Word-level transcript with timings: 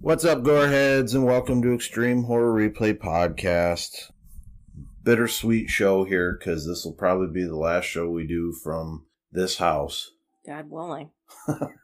What's 0.00 0.24
up, 0.24 0.42
Goreheads, 0.42 1.14
and 1.14 1.24
welcome 1.24 1.60
to 1.62 1.74
Extreme 1.74 2.24
Horror 2.24 2.54
Replay 2.54 2.96
Podcast. 2.96 4.10
Bittersweet 5.02 5.68
show 5.68 6.04
here 6.04 6.36
because 6.38 6.66
this 6.66 6.84
will 6.84 6.92
probably 6.92 7.28
be 7.32 7.44
the 7.44 7.56
last 7.56 7.84
show 7.84 8.08
we 8.08 8.26
do 8.26 8.52
from 8.52 9.06
this 9.32 9.58
house. 9.58 10.12
God 10.46 10.70
willing. 10.70 11.10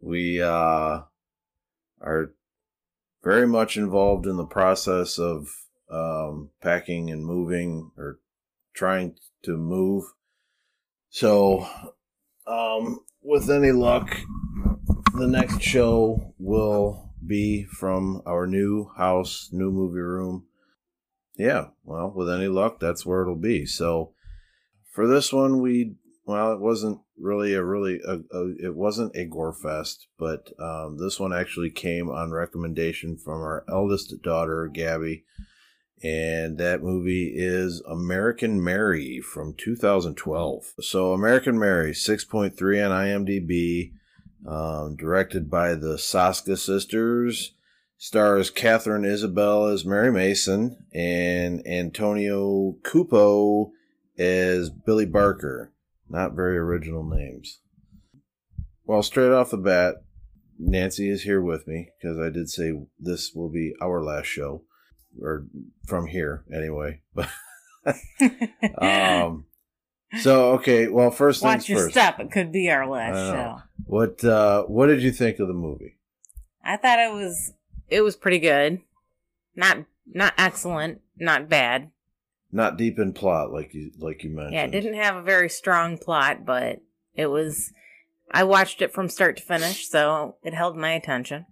We 0.00 0.40
uh, 0.40 1.00
are 2.00 2.32
very 3.24 3.46
much 3.46 3.76
involved 3.76 4.26
in 4.26 4.36
the 4.36 4.46
process 4.46 5.18
of 5.18 5.48
um, 5.90 6.50
packing 6.62 7.10
and 7.10 7.24
moving 7.24 7.90
or 7.96 8.20
trying 8.74 9.16
to 9.42 9.56
move. 9.56 10.04
So, 11.10 11.66
um, 12.46 13.00
with 13.22 13.50
any 13.50 13.72
luck, 13.72 14.16
the 15.16 15.26
next 15.26 15.62
show 15.62 16.34
will 16.38 17.10
be 17.26 17.64
from 17.64 18.20
our 18.26 18.46
new 18.46 18.90
house, 18.96 19.48
new 19.50 19.70
movie 19.70 20.00
room. 20.00 20.44
Yeah, 21.36 21.68
well, 21.84 22.12
with 22.14 22.30
any 22.30 22.48
luck, 22.48 22.80
that's 22.80 23.06
where 23.06 23.22
it'll 23.22 23.34
be. 23.34 23.64
So, 23.64 24.12
for 24.92 25.06
this 25.06 25.32
one, 25.32 25.60
we 25.60 25.94
well, 26.26 26.52
it 26.52 26.60
wasn't 26.60 27.00
really 27.18 27.54
a 27.54 27.62
really 27.62 28.00
a, 28.06 28.18
a, 28.36 28.54
it 28.62 28.74
wasn't 28.74 29.16
a 29.16 29.24
gore 29.24 29.54
fest, 29.54 30.06
but 30.18 30.52
um, 30.60 30.98
this 30.98 31.18
one 31.18 31.32
actually 31.32 31.70
came 31.70 32.10
on 32.10 32.32
recommendation 32.32 33.16
from 33.16 33.40
our 33.40 33.64
eldest 33.70 34.20
daughter, 34.22 34.68
Gabby, 34.68 35.24
and 36.02 36.58
that 36.58 36.82
movie 36.82 37.32
is 37.34 37.80
American 37.88 38.62
Mary 38.62 39.20
from 39.20 39.54
2012. 39.54 40.74
So, 40.80 41.14
American 41.14 41.58
Mary, 41.58 41.92
6.3 41.92 42.50
on 42.84 43.26
IMDb 43.26 43.92
um, 44.46 44.96
directed 44.96 45.50
by 45.50 45.74
the 45.74 45.96
Soska 45.96 46.56
sisters. 46.56 47.52
Stars 47.98 48.50
Katharine 48.50 49.06
Isabelle 49.06 49.66
as 49.66 49.86
Mary 49.86 50.12
Mason 50.12 50.76
and 50.92 51.66
Antonio 51.66 52.76
Cupo 52.82 53.72
as 54.18 54.68
Billy 54.68 55.06
Barker. 55.06 55.72
Not 56.08 56.34
very 56.34 56.58
original 56.58 57.08
names. 57.08 57.60
Well, 58.84 59.02
straight 59.02 59.32
off 59.32 59.50
the 59.50 59.56
bat, 59.56 59.96
Nancy 60.58 61.08
is 61.08 61.22
here 61.22 61.40
with 61.40 61.66
me 61.66 61.90
because 61.98 62.18
I 62.18 62.30
did 62.30 62.48
say 62.48 62.72
this 62.98 63.32
will 63.34 63.50
be 63.50 63.74
our 63.80 64.02
last 64.02 64.26
show, 64.26 64.62
or 65.20 65.46
from 65.86 66.06
here 66.06 66.44
anyway. 66.54 67.00
But 67.14 67.28
um, 68.78 69.46
so 70.20 70.52
okay, 70.52 70.88
well, 70.88 71.10
first 71.10 71.42
Watch 71.42 71.52
things 71.52 71.68
your 71.68 71.78
first. 71.80 71.90
step. 71.92 72.18
It 72.20 72.30
could 72.30 72.52
be 72.52 72.70
our 72.70 72.86
last 72.88 73.16
show. 73.16 73.62
What 73.86 74.24
uh, 74.24 74.64
what 74.64 74.86
did 74.86 75.02
you 75.02 75.12
think 75.12 75.38
of 75.38 75.48
the 75.48 75.54
movie? 75.54 75.96
I 76.64 76.76
thought 76.76 76.98
it 76.98 77.12
was 77.12 77.52
it 77.88 78.00
was 78.02 78.16
pretty 78.16 78.38
good. 78.38 78.80
Not 79.54 79.78
not 80.06 80.34
excellent, 80.38 81.00
not 81.18 81.48
bad. 81.48 81.90
Not 82.52 82.76
deep 82.78 82.98
in 82.98 83.12
plot, 83.12 83.52
like 83.52 83.74
you 83.74 83.90
like 83.98 84.22
you 84.24 84.30
mentioned. 84.30 84.54
Yeah, 84.54 84.64
it 84.64 84.70
didn't 84.70 84.94
have 84.94 85.16
a 85.16 85.22
very 85.22 85.48
strong 85.48 85.98
plot, 85.98 86.44
but 86.46 86.80
it 87.14 87.26
was 87.26 87.72
I 88.30 88.44
watched 88.44 88.82
it 88.82 88.92
from 88.92 89.08
start 89.08 89.36
to 89.36 89.42
finish, 89.42 89.88
so 89.88 90.36
it 90.42 90.54
held 90.54 90.76
my 90.76 90.92
attention, 90.92 91.46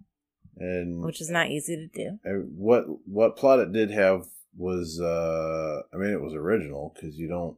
And 0.57 1.01
which 1.03 1.21
is 1.21 1.29
not 1.29 1.49
easy 1.49 1.75
to 1.75 1.87
do. 1.87 2.19
what 2.55 2.85
what 3.07 3.37
plot 3.37 3.59
it 3.59 3.71
did 3.71 3.91
have 3.91 4.25
was, 4.57 5.01
uh, 5.01 5.81
I 5.93 5.97
mean, 5.97 6.11
it 6.11 6.21
was 6.21 6.33
original 6.33 6.93
because 6.95 7.17
you 7.17 7.27
don't. 7.27 7.57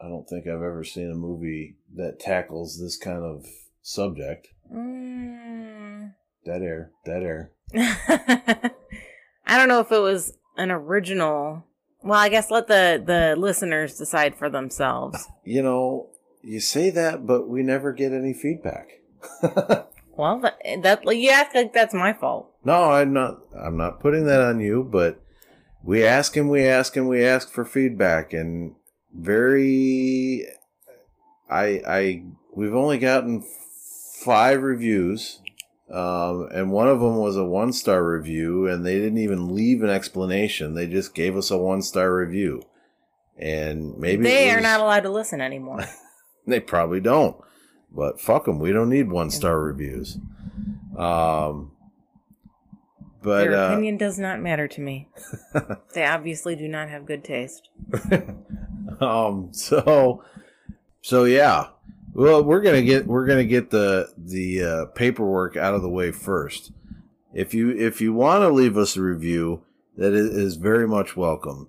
I 0.00 0.08
don't 0.08 0.28
think 0.28 0.46
I've 0.46 0.54
ever 0.54 0.84
seen 0.84 1.10
a 1.10 1.14
movie 1.14 1.76
that 1.94 2.20
tackles 2.20 2.80
this 2.80 2.96
kind 2.96 3.22
of 3.22 3.46
subject. 3.82 4.48
Mm. 4.72 6.14
Dead 6.44 6.62
air, 6.62 6.90
dead 7.04 7.22
air. 7.22 7.50
I 9.46 9.58
don't 9.58 9.68
know 9.68 9.80
if 9.80 9.92
it 9.92 10.00
was 10.00 10.36
an 10.56 10.70
original. 10.70 11.64
Well, 12.02 12.18
I 12.18 12.28
guess 12.28 12.50
let 12.50 12.68
the 12.68 13.02
the 13.04 13.34
listeners 13.38 13.96
decide 13.96 14.36
for 14.36 14.50
themselves. 14.50 15.26
You 15.44 15.62
know, 15.62 16.10
you 16.42 16.60
say 16.60 16.90
that, 16.90 17.26
but 17.26 17.48
we 17.48 17.62
never 17.62 17.92
get 17.92 18.12
any 18.12 18.34
feedback. 18.34 19.00
Well, 20.16 20.38
that, 20.40 20.82
that 20.82 21.16
you 21.16 21.30
act 21.30 21.54
like 21.54 21.72
that's 21.72 21.94
my 21.94 22.12
fault. 22.12 22.52
No, 22.64 22.92
I'm 22.92 23.12
not. 23.12 23.40
I'm 23.58 23.76
not 23.76 24.00
putting 24.00 24.26
that 24.26 24.40
on 24.40 24.60
you, 24.60 24.84
but 24.84 25.20
we 25.82 26.04
ask 26.04 26.36
and 26.36 26.50
we 26.50 26.66
ask 26.66 26.96
and 26.96 27.08
we 27.08 27.24
ask 27.24 27.50
for 27.50 27.64
feedback, 27.64 28.32
and 28.32 28.74
very, 29.14 30.46
I, 31.48 31.82
I, 31.86 32.24
we've 32.54 32.74
only 32.74 32.98
gotten 32.98 33.44
five 34.24 34.62
reviews, 34.62 35.40
um, 35.90 36.48
and 36.52 36.72
one 36.72 36.88
of 36.88 37.00
them 37.00 37.16
was 37.16 37.36
a 37.36 37.44
one 37.44 37.72
star 37.72 38.04
review, 38.04 38.66
and 38.66 38.84
they 38.84 38.98
didn't 38.98 39.18
even 39.18 39.54
leave 39.54 39.82
an 39.82 39.90
explanation. 39.90 40.74
They 40.74 40.86
just 40.86 41.14
gave 41.14 41.36
us 41.36 41.50
a 41.50 41.58
one 41.58 41.82
star 41.82 42.14
review, 42.14 42.62
and 43.38 43.96
maybe 43.98 44.24
they 44.24 44.50
it 44.50 44.56
are 44.56 44.60
not 44.60 44.80
allowed 44.80 45.02
to 45.04 45.10
listen 45.10 45.40
anymore. 45.40 45.84
they 46.46 46.60
probably 46.60 47.00
don't. 47.00 47.36
But 47.92 48.20
fuck 48.20 48.46
them. 48.46 48.58
We 48.58 48.72
don't 48.72 48.88
need 48.88 49.08
one 49.08 49.30
star 49.30 49.60
reviews. 49.60 50.18
Um, 50.96 51.72
but 53.22 53.44
Their 53.44 53.56
uh, 53.56 53.72
opinion 53.72 53.96
does 53.96 54.18
not 54.18 54.40
matter 54.40 54.68
to 54.68 54.80
me. 54.80 55.08
they 55.94 56.04
obviously 56.04 56.56
do 56.56 56.68
not 56.68 56.88
have 56.88 57.06
good 57.06 57.24
taste. 57.24 57.70
um, 59.00 59.52
so 59.52 60.24
so 61.00 61.24
yeah. 61.24 61.68
Well, 62.14 62.44
we're 62.44 62.60
gonna 62.62 62.82
get 62.82 63.06
we're 63.06 63.26
gonna 63.26 63.44
get 63.44 63.70
the 63.70 64.12
the 64.16 64.62
uh, 64.62 64.84
paperwork 64.94 65.56
out 65.56 65.74
of 65.74 65.82
the 65.82 65.88
way 65.88 66.12
first. 66.12 66.72
If 67.32 67.54
you 67.54 67.70
if 67.70 68.00
you 68.00 68.12
want 68.12 68.42
to 68.42 68.48
leave 68.48 68.76
us 68.76 68.96
a 68.96 69.02
review, 69.02 69.62
that 69.96 70.12
is, 70.12 70.56
very 70.56 70.86
much 70.86 71.16
welcome. 71.16 71.68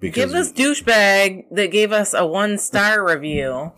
Give 0.00 0.30
this 0.30 0.52
douchebag 0.52 1.46
that 1.52 1.70
gave 1.70 1.92
us 1.92 2.12
a 2.14 2.26
one 2.26 2.58
star 2.58 3.04
review 3.14 3.72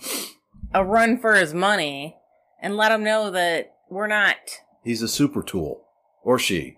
a 0.74 0.84
run 0.84 1.18
for 1.18 1.34
his 1.34 1.54
money 1.54 2.16
and 2.60 2.76
let 2.76 2.92
him 2.92 3.04
know 3.04 3.30
that 3.30 3.74
we're 3.88 4.06
not. 4.06 4.36
he's 4.84 5.02
a 5.02 5.08
super 5.08 5.42
tool 5.42 5.84
or 6.22 6.38
she. 6.38 6.76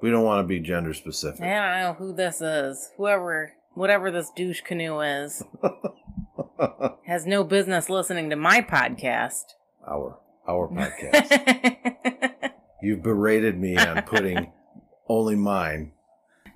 We 0.00 0.10
don't 0.10 0.24
want 0.24 0.42
to 0.42 0.48
be 0.48 0.60
gender 0.60 0.94
specific. 0.94 1.40
Yeah, 1.40 1.62
I 1.62 1.82
don't 1.82 2.00
know 2.00 2.06
who 2.06 2.12
this 2.14 2.40
is. 2.40 2.90
Whoever, 2.96 3.52
whatever 3.74 4.10
this 4.10 4.30
douche 4.34 4.60
canoe 4.62 5.00
is, 5.00 5.42
has 7.06 7.26
no 7.26 7.44
business 7.44 7.88
listening 7.88 8.30
to 8.30 8.36
my 8.36 8.60
podcast. 8.60 9.44
our 9.86 10.18
our 10.48 10.68
podcast. 10.72 12.50
You've 12.82 13.02
berated 13.02 13.58
me 13.58 13.76
on 13.76 14.02
putting 14.02 14.52
only 15.08 15.36
mine. 15.36 15.92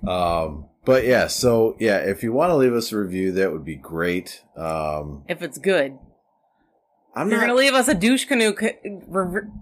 Um, 0.07 0.65
but 0.83 1.05
yeah, 1.05 1.27
so 1.27 1.75
yeah, 1.79 1.97
if 1.97 2.23
you 2.23 2.31
want 2.33 2.49
to 2.51 2.55
leave 2.55 2.73
us 2.73 2.91
a 2.91 2.97
review, 2.97 3.31
that 3.33 3.51
would 3.51 3.65
be 3.65 3.75
great. 3.75 4.43
Um, 4.55 5.23
if 5.27 5.41
it's 5.41 5.57
good. 5.57 5.97
I'm 7.15 7.29
You're 7.29 7.39
not. 7.39 7.47
gonna 7.47 7.57
leave 7.57 7.73
us 7.73 7.87
a 7.87 7.93
douche 7.93 8.25
canoe, 8.25 8.53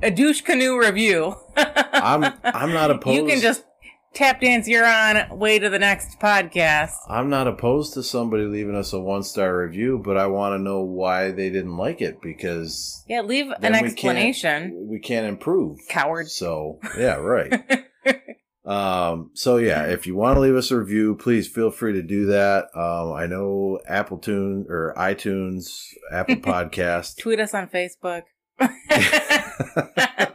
a 0.01 0.09
douche 0.09 0.41
canoe 0.41 0.79
review. 0.79 1.35
I'm 1.55 2.33
I'm 2.43 2.73
not 2.73 2.89
opposed. 2.89 3.15
You 3.21 3.27
can 3.27 3.39
just 3.41 3.63
tap 4.13 4.41
dance 4.41 4.67
you're 4.67 4.85
on 4.85 5.37
way 5.37 5.59
to 5.59 5.69
the 5.69 5.79
next 5.79 6.19
podcast. 6.19 6.93
I'm 7.09 7.29
not 7.29 7.47
opposed 7.47 7.93
to 7.95 8.03
somebody 8.03 8.43
leaving 8.43 8.75
us 8.75 8.93
a 8.93 8.99
one 8.99 9.23
star 9.23 9.57
review, 9.57 10.01
but 10.03 10.17
I 10.17 10.27
want 10.27 10.53
to 10.53 10.59
know 10.59 10.81
why 10.81 11.31
they 11.31 11.49
didn't 11.49 11.77
like 11.77 12.01
it 12.01 12.21
because 12.21 13.03
Yeah, 13.07 13.21
leave 13.21 13.51
an 13.61 13.73
we 13.73 13.79
explanation, 13.79 14.63
Can't, 14.71 14.87
we 14.87 14.99
can't 14.99 15.25
improve. 15.27 15.79
coward. 15.89 16.29
So 16.29 16.79
yeah, 16.97 17.15
right. 17.15 17.61
Um, 18.65 19.31
so 19.33 19.57
yeah, 19.57 19.87
if 19.87 20.07
you 20.07 20.15
want 20.15 20.37
to 20.37 20.39
leave 20.39 20.55
us 20.55 20.71
a 20.71 20.77
review, 20.77 21.15
please 21.15 21.49
feel 21.49 21.69
free 21.69 21.91
to 21.91 22.01
do 22.01 22.27
that. 22.27 22.67
Um, 22.73 23.11
I 23.11 23.25
know 23.25 23.81
Apple 23.85 24.19
Tune 24.19 24.65
or 24.69 24.93
iTunes, 24.97 25.81
Apple 26.13 26.35
Podcast. 26.37 27.17
Tweet 27.17 27.41
us 27.41 27.53
on 27.53 27.67
Facebook. 27.67 28.21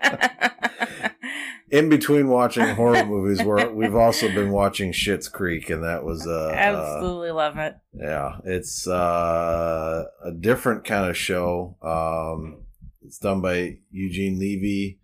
In 1.70 1.88
between 1.88 2.28
watching 2.28 2.66
horror 2.74 3.04
movies, 3.06 3.42
we're, 3.42 3.70
we've 3.70 3.94
also 3.94 4.28
been 4.28 4.50
watching 4.50 4.92
Schitt's 4.92 5.28
Creek, 5.28 5.70
and 5.70 5.84
that 5.84 6.04
was 6.04 6.26
uh, 6.26 6.48
uh 6.48 6.52
Absolutely 6.54 7.30
love 7.30 7.58
it. 7.58 7.76
yeah, 7.92 8.38
it's 8.44 8.86
uh, 8.86 10.04
a 10.24 10.30
different 10.32 10.84
kind 10.84 11.10
of 11.10 11.16
show. 11.16 11.76
Um, 11.82 12.62
it's 13.02 13.18
done 13.18 13.40
by 13.40 13.78
Eugene 13.90 14.38
Levy 14.38 14.98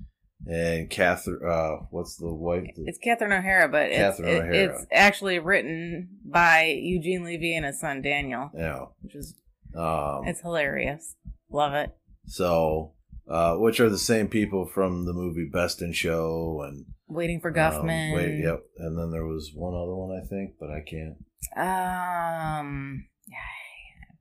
and 0.47 0.91
Catherine. 0.91 1.41
Uh, 1.49 1.87
what's 1.91 2.17
the 2.17 2.33
wife? 2.33 2.71
It's 2.77 2.99
Catherine 2.99 3.33
O'Hara, 3.33 3.69
but 3.69 3.89
it's, 3.91 3.97
Catherine 3.97 4.29
it- 4.29 4.41
O'Hara. 4.41 4.57
it's 4.57 4.87
actually 4.93 5.39
written 5.39 6.09
by 6.25 6.79
Eugene 6.81 7.25
Levy 7.25 7.57
and 7.57 7.65
his 7.65 7.81
son 7.81 8.03
Daniel, 8.03 8.51
yeah. 8.55 8.87
which 9.03 9.15
is 9.15 9.35
Um, 9.75 10.23
it's 10.27 10.41
hilarious. 10.41 11.17
Love 11.51 11.75
it. 11.75 11.95
So, 12.27 12.93
uh, 13.29 13.57
which 13.57 13.81
are 13.81 13.89
the 13.91 13.99
same 13.99 14.29
people 14.29 14.67
from 14.67 15.05
the 15.07 15.13
movie 15.13 15.49
Best 15.51 15.81
in 15.83 15.93
Show 15.93 16.63
and 16.67 16.87
Waiting 17.09 17.41
for 17.41 17.49
um, 17.49 17.55
Guffman. 17.55 18.15
wait, 18.15 18.41
yep. 18.43 18.65
And 18.79 18.99
then 18.99 19.11
there 19.11 19.27
was 19.27 19.53
one 19.55 19.75
other 19.75 19.95
one 19.95 20.11
I 20.21 20.27
think, 20.27 20.55
but 20.59 20.71
I 20.71 20.81
can't. 20.81 21.17
Um, 21.57 23.07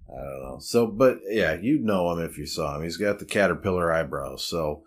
I 0.09 0.15
don't 0.21 0.43
know. 0.43 0.57
So, 0.59 0.87
but 0.87 1.19
yeah, 1.29 1.57
you'd 1.59 1.83
know 1.83 2.11
him 2.11 2.19
if 2.23 2.37
you 2.37 2.45
saw 2.45 2.75
him. 2.75 2.83
He's 2.83 2.97
got 2.97 3.19
the 3.19 3.25
caterpillar 3.25 3.91
eyebrows. 3.91 4.45
So, 4.45 4.83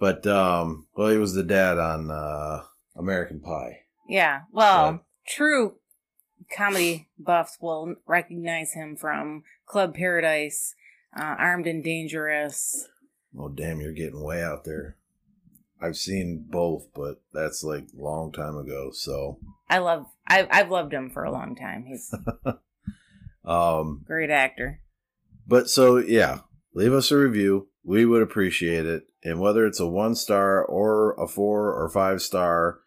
But 0.00 0.26
um, 0.26 0.86
well, 0.96 1.08
he 1.10 1.18
was 1.18 1.34
the 1.34 1.42
dad 1.42 1.78
on 1.78 2.10
uh, 2.10 2.62
American 2.96 3.40
Pie. 3.40 3.80
Yeah. 4.08 4.40
Well, 4.52 4.92
But- 4.92 5.02
true 5.28 5.74
comedy 6.56 7.08
buffs 7.18 7.58
will 7.60 7.94
recognize 8.06 8.72
him 8.72 8.96
from 8.96 9.42
Club 9.66 9.94
Paradise, 9.94 10.74
uh, 11.18 11.34
Armed 11.38 11.66
and 11.66 11.84
Dangerous. 11.84 12.88
Oh 13.36 13.48
damn, 13.48 13.80
you're 13.80 13.92
getting 13.92 14.22
way 14.22 14.42
out 14.42 14.64
there. 14.64 14.96
I've 15.80 15.96
seen 15.96 16.44
both, 16.48 16.88
but 16.94 17.20
that's 17.32 17.62
like 17.62 17.84
a 17.96 18.02
long 18.02 18.32
time 18.32 18.56
ago. 18.56 18.90
So, 18.92 19.38
I 19.68 19.78
love. 19.78 20.06
I've 20.26 20.48
I've 20.50 20.70
loved 20.70 20.92
him 20.92 21.10
for 21.10 21.24
a 21.24 21.30
long 21.30 21.54
time. 21.56 21.84
He's 21.86 22.12
um, 23.44 24.02
great 24.06 24.30
actor. 24.30 24.80
but 25.46 25.68
so 25.70 25.98
yeah, 25.98 26.40
leave 26.74 26.92
us 26.92 27.10
a 27.10 27.16
review. 27.16 27.68
We 27.84 28.04
would 28.04 28.22
appreciate 28.22 28.86
it. 28.86 29.04
And 29.24 29.40
whether 29.40 29.66
it's 29.66 29.80
a 29.80 29.86
one 29.86 30.14
star 30.14 30.64
or 30.64 31.12
a 31.14 31.26
four 31.26 31.72
or 31.72 31.88
five 31.88 32.22
star, 32.22 32.80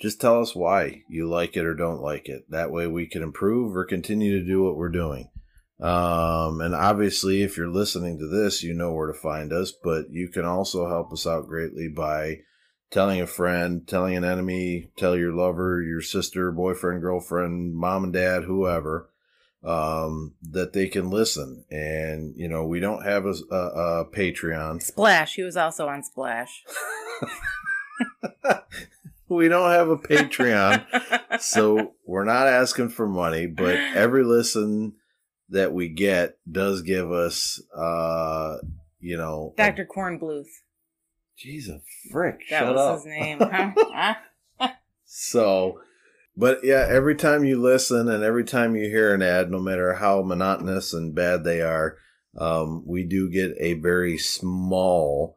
just 0.00 0.20
tell 0.20 0.40
us 0.40 0.54
why 0.54 1.02
you 1.08 1.28
like 1.28 1.56
it 1.56 1.64
or 1.64 1.74
don't 1.74 2.02
like 2.02 2.28
it. 2.28 2.50
That 2.50 2.70
way 2.70 2.86
we 2.86 3.06
can 3.06 3.22
improve 3.22 3.76
or 3.76 3.84
continue 3.84 4.38
to 4.38 4.44
do 4.46 4.62
what 4.62 4.76
we're 4.76 4.88
doing. 4.88 5.30
Um, 5.80 6.60
and 6.60 6.74
obviously, 6.74 7.42
if 7.42 7.56
you're 7.56 7.68
listening 7.68 8.18
to 8.18 8.26
this, 8.26 8.62
you 8.62 8.74
know 8.74 8.92
where 8.92 9.06
to 9.06 9.14
find 9.14 9.52
us, 9.52 9.72
but 9.72 10.10
you 10.10 10.28
can 10.28 10.44
also 10.44 10.88
help 10.88 11.12
us 11.12 11.26
out 11.26 11.46
greatly 11.46 11.88
by 11.88 12.40
telling 12.90 13.20
a 13.20 13.26
friend, 13.26 13.86
telling 13.86 14.16
an 14.16 14.24
enemy, 14.24 14.90
tell 14.96 15.16
your 15.16 15.32
lover, 15.32 15.82
your 15.82 16.00
sister, 16.00 16.50
boyfriend, 16.50 17.00
girlfriend, 17.00 17.74
mom 17.74 18.04
and 18.04 18.12
dad, 18.12 18.44
whoever, 18.44 19.10
um, 19.62 20.34
that 20.42 20.72
they 20.72 20.88
can 20.88 21.10
listen. 21.10 21.64
And, 21.70 22.34
you 22.36 22.48
know, 22.48 22.64
we 22.64 22.80
don't 22.80 23.04
have 23.04 23.26
a, 23.26 23.34
a, 23.50 24.00
a 24.00 24.04
Patreon. 24.06 24.82
Splash. 24.82 25.36
He 25.36 25.42
was 25.42 25.56
also 25.56 25.86
on 25.86 26.02
Splash. 26.02 26.64
we 29.28 29.48
don't 29.48 29.70
have 29.70 29.90
a 29.90 29.96
Patreon. 29.96 31.40
so 31.40 31.92
we're 32.04 32.24
not 32.24 32.48
asking 32.48 32.88
for 32.88 33.06
money, 33.06 33.46
but 33.46 33.76
every 33.76 34.24
listen 34.24 34.94
that 35.50 35.72
we 35.72 35.88
get 35.88 36.38
does 36.50 36.82
give 36.82 37.10
us, 37.10 37.60
uh, 37.76 38.56
you 39.00 39.16
know, 39.16 39.54
Dr. 39.56 39.86
Kornbluth. 39.86 40.46
Jeez, 41.38 41.68
a 41.68 41.80
frick! 42.10 42.40
That 42.50 42.60
shut 42.60 42.74
was 42.74 42.80
up. 42.80 42.96
his 42.96 43.06
name. 43.20 43.38
Huh? 43.40 44.14
So, 45.04 45.80
but 46.36 46.60
yeah, 46.62 46.86
every 46.88 47.14
time 47.14 47.44
you 47.44 47.60
listen 47.60 48.08
and 48.08 48.22
every 48.22 48.44
time 48.44 48.76
you 48.76 48.88
hear 48.88 49.14
an 49.14 49.22
ad, 49.22 49.50
no 49.50 49.58
matter 49.58 49.94
how 49.94 50.22
monotonous 50.22 50.92
and 50.92 51.14
bad 51.14 51.44
they 51.44 51.62
are, 51.62 51.96
um, 52.36 52.84
we 52.86 53.04
do 53.04 53.30
get 53.30 53.54
a 53.58 53.74
very 53.74 54.18
small, 54.18 55.36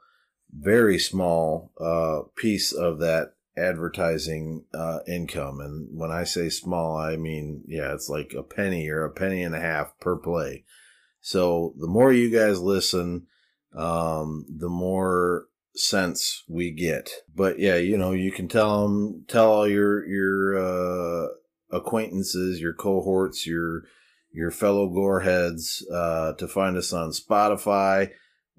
very 0.52 1.00
small 1.00 1.72
uh, 1.80 2.24
piece 2.36 2.74
of 2.74 3.00
that 3.00 3.34
advertising 3.62 4.66
uh, 4.74 5.00
income. 5.08 5.60
And 5.60 5.88
when 5.92 6.12
I 6.12 6.24
say 6.24 6.50
small, 6.50 6.98
I 6.98 7.16
mean, 7.16 7.64
yeah, 7.68 7.94
it's 7.94 8.10
like 8.10 8.34
a 8.38 8.44
penny 8.44 8.90
or 8.90 9.04
a 9.04 9.12
penny 9.12 9.44
and 9.44 9.56
a 9.56 9.60
half 9.60 9.98
per 10.00 10.16
play. 10.18 10.66
So 11.22 11.74
the 11.78 11.88
more 11.88 12.12
you 12.12 12.30
guys 12.32 12.60
listen, 12.60 13.28
um, 13.76 14.46
the 14.50 14.70
more 14.70 15.48
sense 15.76 16.44
we 16.48 16.72
get. 16.72 17.10
But 17.34 17.60
yeah, 17.60 17.76
you 17.76 17.98
know, 17.98 18.12
you 18.12 18.32
can 18.32 18.48
tell 18.48 18.84
them, 18.84 19.26
tell 19.28 19.52
all 19.52 19.68
your 19.68 20.06
your 20.08 20.58
uh, 20.58 21.28
acquaintances, 21.72 22.60
your 22.60 22.74
cohorts, 22.74 23.46
your 23.46 23.84
your 24.34 24.52
fellow 24.52 24.90
gore 24.90 25.22
heads 25.22 25.86
uh, 25.94 26.34
to 26.34 26.48
find 26.48 26.78
us 26.78 26.94
on 26.94 27.12
Spotify, 27.12 28.12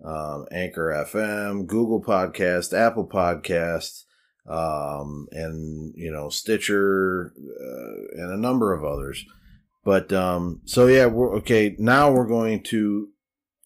um, 0.05 0.47
Anchor 0.51 1.05
FM, 1.07 1.67
Google 1.67 2.03
Podcast, 2.03 2.77
Apple 2.77 3.09
Podcast, 3.09 4.05
um, 4.49 5.29
and 5.33 5.95
you 5.97 6.11
know 6.11 6.29
Stitcher, 6.29 7.33
uh, 7.37 8.21
and 8.21 8.33
a 8.33 8.37
number 8.37 8.73
of 8.73 8.85
others. 8.85 9.25
But 9.85 10.13
um, 10.13 10.61
so 10.65 10.87
yeah, 10.87 11.07
we're 11.07 11.35
okay. 11.37 11.75
Now 11.79 12.11
we're 12.11 12.27
going 12.27 12.63
to 12.65 13.09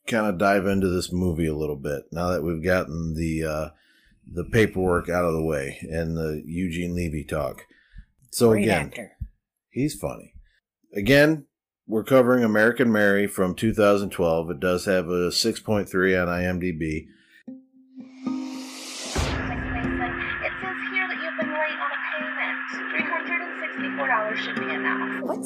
kind 0.07 0.27
of 0.27 0.39
dive 0.39 0.67
into 0.67 0.89
this 0.89 1.13
movie 1.13 1.47
a 1.47 1.57
little 1.57 1.77
bit 1.77 2.05
now 2.13 2.31
that 2.31 2.43
we've 2.43 2.65
gotten 2.65 3.15
the 3.15 3.45
uh, 3.45 3.69
the 4.31 4.45
paperwork 4.45 5.09
out 5.09 5.25
of 5.25 5.35
the 5.35 5.45
way 5.45 5.79
and 5.91 6.17
the 6.17 6.43
Eugene 6.47 6.95
Levy 6.95 7.25
talk. 7.25 7.63
So 8.31 8.51
Great 8.51 8.65
again, 8.65 8.87
actor. 8.87 9.13
he's 9.71 9.95
funny. 9.95 10.35
Again, 10.95 11.47
we're 11.87 12.05
covering 12.05 12.43
American 12.43 12.91
Mary 12.91 13.27
from 13.27 13.55
2012. 13.55 14.51
It 14.51 14.61
does 14.61 14.85
have 14.87 15.07
a 15.07 15.31
6.3 15.31 16.23
on 16.23 16.29
IMDb. 16.29 17.07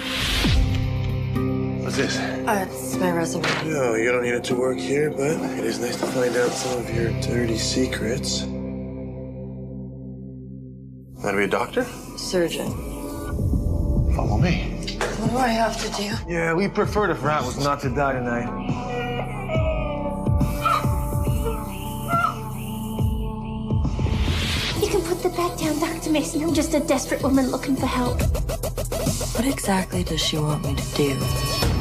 What's 1.82 1.96
this? 1.96 2.18
Uh, 2.18 2.66
it's 2.68 2.96
my 2.96 3.12
resume. 3.12 3.46
No, 3.64 3.94
you 3.94 4.12
don't 4.12 4.24
need 4.24 4.34
it 4.34 4.44
to 4.44 4.54
work 4.54 4.76
here, 4.76 5.10
but 5.10 5.40
it 5.56 5.64
is 5.64 5.78
nice 5.78 5.96
to 6.00 6.06
find 6.06 6.36
out 6.36 6.50
some 6.50 6.80
of 6.80 6.94
your 6.94 7.18
dirty 7.22 7.56
secrets. 7.56 8.42
Want 11.22 11.32
to 11.32 11.38
be 11.38 11.44
a 11.44 11.48
doctor? 11.48 11.84
Surgeon. 12.18 12.70
Follow 14.14 14.36
me. 14.36 14.74
What 15.00 15.30
do 15.30 15.38
I 15.38 15.48
have 15.48 15.80
to 15.80 15.88
do? 15.96 16.14
Yeah, 16.30 16.52
we 16.52 16.68
prefer 16.68 17.10
if 17.10 17.22
Rat 17.22 17.42
was 17.42 17.56
not 17.64 17.80
to 17.80 17.88
die 17.88 18.12
tonight. 18.12 18.85
Put 25.06 25.22
the 25.22 25.28
bag 25.30 25.56
down, 25.58 25.78
Dr. 25.78 26.10
Mason. 26.10 26.42
I'm 26.42 26.52
just 26.52 26.74
a 26.74 26.80
desperate 26.80 27.22
woman 27.22 27.50
looking 27.50 27.76
for 27.76 27.86
help. 27.86 28.20
What 29.36 29.46
exactly 29.46 30.02
does 30.02 30.20
she 30.20 30.38
want 30.38 30.64
me 30.64 30.74
to 30.74 30.94
do? 30.96 31.75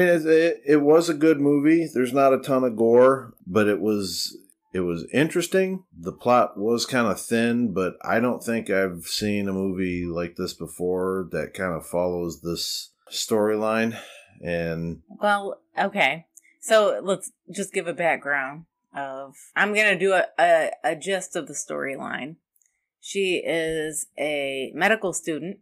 Mean, 0.00 0.08
it, 0.08 0.26
it, 0.26 0.62
it 0.66 0.76
was 0.82 1.08
a 1.08 1.14
good 1.14 1.40
movie. 1.40 1.88
There's 1.92 2.12
not 2.12 2.34
a 2.34 2.38
ton 2.38 2.64
of 2.64 2.76
gore, 2.76 3.34
but 3.46 3.68
it 3.68 3.80
was 3.80 4.36
it 4.72 4.80
was 4.80 5.06
interesting. 5.12 5.84
The 5.98 6.12
plot 6.12 6.56
was 6.56 6.86
kind 6.86 7.08
of 7.08 7.20
thin, 7.20 7.72
but 7.72 7.96
I 8.04 8.20
don't 8.20 8.42
think 8.42 8.70
I've 8.70 9.04
seen 9.04 9.48
a 9.48 9.52
movie 9.52 10.06
like 10.06 10.36
this 10.36 10.54
before 10.54 11.28
that 11.32 11.54
kind 11.54 11.74
of 11.74 11.86
follows 11.86 12.40
this 12.40 12.92
storyline. 13.10 13.98
And 14.42 15.02
Well, 15.08 15.60
okay. 15.78 16.26
So 16.60 17.00
let's 17.02 17.32
just 17.52 17.72
give 17.72 17.86
a 17.86 17.92
background 17.92 18.66
of. 18.94 19.34
I'm 19.56 19.74
gonna 19.74 19.98
do 19.98 20.12
a 20.12 20.26
a, 20.38 20.70
a 20.84 20.96
gist 20.96 21.36
of 21.36 21.48
the 21.48 21.54
storyline. 21.54 22.36
She 23.00 23.42
is 23.44 24.06
a 24.18 24.72
medical 24.74 25.12
student. 25.14 25.58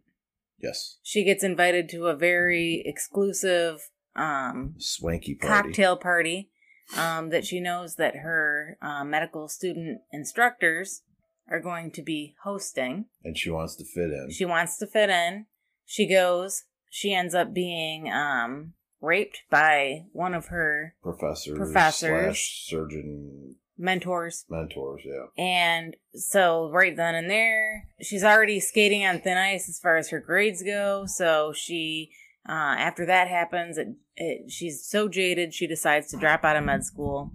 yes, 0.61 0.97
She 1.01 1.23
gets 1.23 1.43
invited 1.43 1.87
to 1.89 2.07
a 2.07 2.15
very 2.15 2.83
exclusive 2.85 3.89
um, 4.15 4.75
swanky 4.77 5.35
party. 5.35 5.67
cocktail 5.67 5.97
party 5.97 6.49
um, 6.97 7.29
that 7.29 7.45
she 7.45 7.59
knows 7.59 7.95
that 7.95 8.17
her 8.17 8.77
uh, 8.81 9.03
medical 9.03 9.47
student 9.47 10.01
instructors 10.11 11.03
are 11.49 11.59
going 11.59 11.91
to 11.91 12.01
be 12.01 12.35
hosting. 12.43 13.05
And 13.23 13.37
she 13.37 13.49
wants 13.49 13.75
to 13.77 13.85
fit 13.85 14.11
in. 14.11 14.29
She 14.31 14.45
wants 14.45 14.77
to 14.77 14.87
fit 14.87 15.09
in. 15.09 15.45
She 15.85 16.07
goes. 16.07 16.63
She 16.89 17.13
ends 17.13 17.35
up 17.35 17.53
being 17.53 18.11
um, 18.11 18.73
raped 19.01 19.43
by 19.49 20.05
one 20.11 20.33
of 20.33 20.47
her 20.47 20.95
Professors, 21.03 21.57
Professors. 21.57 22.39
surgeon 22.39 23.55
mentors. 23.77 24.45
mentors. 24.49 25.01
Yeah. 25.05 25.43
And 25.43 25.95
so, 26.13 26.69
right 26.71 26.95
then 26.95 27.15
and 27.15 27.29
there, 27.29 27.87
she's 28.01 28.23
already 28.23 28.59
skating 28.59 29.05
on 29.05 29.21
thin 29.21 29.37
ice 29.37 29.69
as 29.69 29.79
far 29.79 29.97
as 29.97 30.09
her 30.09 30.19
grades 30.19 30.63
go. 30.63 31.05
So, 31.05 31.53
she, 31.55 32.11
uh, 32.47 32.75
after 32.77 33.05
that 33.05 33.27
happens, 33.27 33.77
it, 33.77 33.87
it, 34.15 34.51
she's 34.51 34.85
so 34.85 35.07
jaded, 35.07 35.53
she 35.53 35.67
decides 35.67 36.07
to 36.07 36.17
drop 36.17 36.43
out 36.43 36.55
of 36.55 36.63
med 36.63 36.83
school 36.83 37.31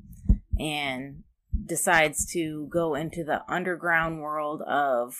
and 0.58 1.22
decides 1.66 2.26
to 2.32 2.68
go 2.72 2.94
into 2.94 3.24
the 3.24 3.42
underground 3.48 4.20
world 4.20 4.62
of 4.62 5.14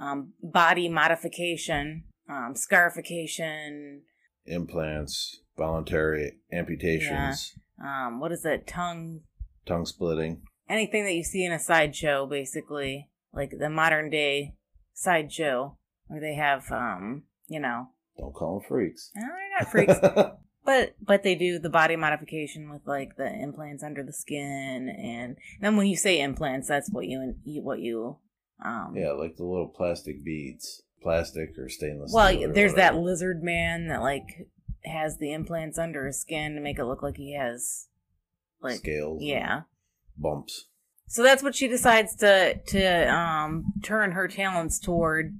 um, 0.00 0.32
body 0.42 0.88
modification, 0.88 2.04
um, 2.28 2.54
scarification, 2.54 4.02
Implants, 4.46 5.40
voluntary 5.56 6.32
amputations, 6.52 7.54
um, 7.82 8.20
what 8.20 8.32
is 8.32 8.44
it, 8.44 8.66
tongue? 8.66 9.20
Tongue 9.66 9.86
splitting. 9.86 10.42
anything 10.68 11.04
that 11.04 11.14
you 11.14 11.24
see 11.24 11.44
in 11.44 11.52
a 11.52 11.58
sideshow, 11.58 12.26
basically, 12.26 13.08
like 13.32 13.52
the 13.58 13.70
modern 13.70 14.10
day 14.10 14.54
sideshow, 14.94 15.76
where 16.06 16.20
they 16.20 16.34
have, 16.34 16.70
um, 16.70 17.24
you 17.48 17.60
know, 17.60 17.88
Don't 18.20 18.34
call 18.34 18.60
them 18.60 18.68
freaks. 18.68 19.10
no, 19.16 19.22
they're 19.26 19.58
not 19.58 19.70
freaks, 19.70 19.94
but 20.64 20.94
but 21.00 21.22
they 21.22 21.34
do 21.34 21.58
the 21.58 21.70
body 21.70 21.96
modification 21.96 22.70
with 22.70 22.82
like 22.86 23.16
the 23.16 23.26
implants 23.32 23.82
under 23.82 24.02
the 24.02 24.12
skin, 24.12 24.88
and 24.90 25.36
then 25.60 25.76
when 25.76 25.86
you 25.86 25.96
say 25.96 26.20
implants, 26.20 26.68
that's 26.68 26.90
what 26.90 27.06
you 27.06 27.34
you- 27.44 27.62
what 27.62 27.80
you, 27.80 28.18
um, 28.64 28.94
yeah, 28.96 29.12
like 29.12 29.36
the 29.36 29.44
little 29.44 29.68
plastic 29.68 30.22
beads, 30.24 30.82
plastic 31.02 31.58
or 31.58 31.68
stainless. 31.68 32.12
Well, 32.14 32.28
steel 32.28 32.50
or 32.50 32.52
there's 32.52 32.74
that 32.74 32.96
lizard 32.96 33.42
man 33.42 33.88
that 33.88 34.02
like 34.02 34.46
has 34.84 35.18
the 35.18 35.32
implants 35.32 35.78
under 35.78 36.06
his 36.06 36.20
skin 36.20 36.54
to 36.54 36.60
make 36.60 36.78
it 36.78 36.84
look 36.84 37.02
like 37.02 37.16
he 37.16 37.34
has, 37.36 37.88
like, 38.62 38.76
scales. 38.76 39.22
yeah. 39.22 39.62
Bumps. 40.16 40.66
So 41.06 41.22
that's 41.22 41.42
what 41.42 41.54
she 41.54 41.68
decides 41.68 42.14
to 42.16 42.58
to 42.68 43.14
um 43.14 43.72
turn 43.82 44.12
her 44.12 44.28
talents 44.28 44.78
toward 44.78 45.36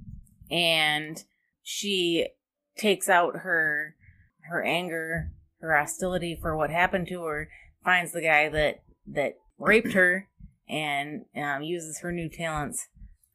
and 0.51 1.23
she 1.63 2.27
takes 2.77 3.09
out 3.09 3.37
her 3.39 3.97
her 4.49 4.62
anger, 4.65 5.31
her 5.61 5.77
hostility 5.77 6.37
for 6.41 6.57
what 6.57 6.71
happened 6.71 7.09
to 7.09 7.23
her, 7.25 7.49
finds 7.85 8.12
the 8.12 8.23
guy 8.23 8.49
that 8.49 8.83
that 9.07 9.35
raped 9.59 9.93
her 9.93 10.29
and 10.69 11.25
um, 11.37 11.62
uses 11.62 12.00
her 12.00 12.12
new 12.12 12.29
talents 12.29 12.89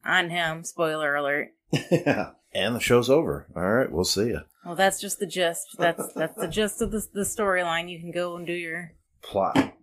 on 0.04 0.30
him. 0.30 0.64
Spoiler 0.64 1.14
alert. 1.14 1.48
yeah. 1.90 2.30
And 2.54 2.74
the 2.74 2.80
show's 2.80 3.10
over. 3.10 3.46
All 3.54 3.62
right, 3.62 3.92
we'll 3.92 4.04
see 4.04 4.28
you. 4.28 4.40
Well, 4.64 4.76
that's 4.76 5.00
just 5.00 5.18
the 5.18 5.26
gist. 5.26 5.76
That's 5.78 6.12
that's 6.14 6.36
the 6.36 6.48
gist 6.48 6.80
of 6.80 6.90
the 6.90 7.06
the 7.12 7.20
storyline. 7.20 7.90
You 7.90 8.00
can 8.00 8.10
go 8.10 8.36
and 8.36 8.46
do 8.46 8.52
your 8.52 8.92
plot 9.22 9.74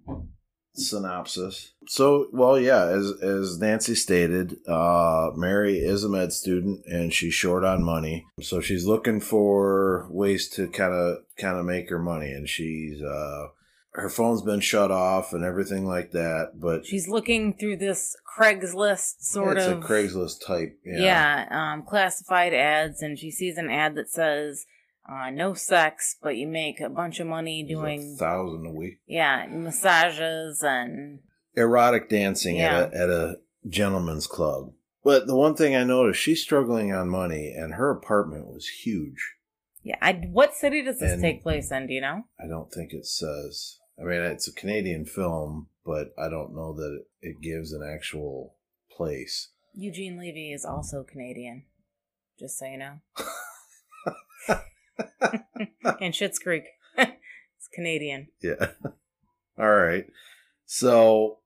synopsis. 0.73 1.71
So, 1.87 2.27
well, 2.31 2.59
yeah, 2.59 2.85
as 2.85 3.11
as 3.21 3.59
Nancy 3.59 3.95
stated, 3.95 4.57
uh, 4.67 5.31
Mary 5.35 5.79
is 5.79 6.03
a 6.03 6.09
med 6.09 6.33
student 6.33 6.85
and 6.85 7.13
she's 7.13 7.33
short 7.33 7.63
on 7.63 7.83
money, 7.83 8.25
so 8.41 8.61
she's 8.61 8.85
looking 8.85 9.19
for 9.19 10.07
ways 10.09 10.49
to 10.49 10.67
kind 10.67 10.93
of 10.93 11.17
kind 11.37 11.57
of 11.57 11.65
make 11.65 11.89
her 11.89 11.99
money, 11.99 12.31
and 12.31 12.47
she's 12.47 13.01
uh, 13.01 13.47
her 13.91 14.09
phone's 14.09 14.41
been 14.41 14.59
shut 14.59 14.91
off 14.91 15.33
and 15.33 15.43
everything 15.43 15.85
like 15.85 16.11
that. 16.11 16.53
But 16.55 16.85
she's 16.85 17.07
looking 17.07 17.53
through 17.53 17.77
this 17.77 18.15
Craigslist 18.37 19.21
sort 19.21 19.57
it's 19.57 19.67
of 19.67 19.79
a 19.79 19.81
Craigslist 19.81 20.45
type. 20.45 20.79
Yeah. 20.85 20.99
yeah, 20.99 21.73
um, 21.73 21.83
classified 21.83 22.53
ads, 22.53 23.01
and 23.01 23.19
she 23.19 23.29
sees 23.29 23.57
an 23.57 23.69
ad 23.69 23.95
that 23.95 24.09
says 24.09 24.65
uh, 25.09 25.29
no 25.29 25.53
sex, 25.53 26.15
but 26.21 26.37
you 26.37 26.47
make 26.47 26.79
a 26.79 26.89
bunch 26.89 27.19
of 27.19 27.27
money 27.27 27.61
It's 27.61 27.71
a 27.71 27.73
doing 27.75 28.15
thousand 28.17 28.65
a 28.65 28.71
week. 28.71 28.99
yeah 29.07 29.45
massages 29.49 30.63
and 30.63 31.19
Erotic 31.55 32.09
dancing 32.09 32.55
Yeah. 32.55 32.83
at 32.85 32.93
a 32.93 32.97
at 32.97 33.09
a 33.09 33.35
gentleman's 33.67 34.27
club. 34.27 34.73
But 35.03 35.27
the 35.27 35.35
one 35.35 35.55
thing 35.55 35.75
I 35.75 35.83
noticed, 35.83 36.19
she's 36.21 36.41
struggling 36.41 36.93
on 36.93 37.09
money, 37.09 37.53
and 37.53 37.73
her 37.73 37.89
apartment 37.91 38.47
was 38.47 38.65
huge. 38.67 39.35
yeah. 39.83 39.97
I, 40.01 40.13
what 40.31 40.53
city 40.55 40.81
does 40.81 40.99
this 40.99 41.11
And- 41.13 41.21
take 41.21 41.43
place 41.43 41.71
in? 41.71 41.87
Do 41.87 41.93
you 41.93 42.01
know? 42.01 42.23
I 42.39 42.47
don't 42.47 42.71
think 42.71 42.93
it 42.93 43.05
says. 43.05 43.79
I 43.99 44.03
mean, 44.03 44.21
it's 44.21 44.47
a 44.47 44.53
Canadian 44.53 45.05
film, 45.05 45.67
but 45.85 46.13
I 46.17 46.29
don't 46.29 46.55
know 46.55 46.73
that 46.73 47.01
it, 47.21 47.29
it 47.35 47.41
gives 47.41 47.73
an 47.73 47.83
actual 47.83 48.55
place. 48.95 49.49
Eugene 49.75 50.17
Levy 50.17 50.53
is 50.53 50.63
also 50.65 51.03
Canadian. 51.03 51.65
Just 52.39 52.57
so 52.57 52.65
you 52.65 52.77
know. 52.77 52.99
and 56.01 56.13
Schitt's 56.13 56.39
Creek. 56.39 56.63
it's 56.97 57.69
Canadian. 57.73 58.27
Yeah. 58.41 58.67
All 59.57 59.75
right. 59.75 60.05
So, 60.65 61.39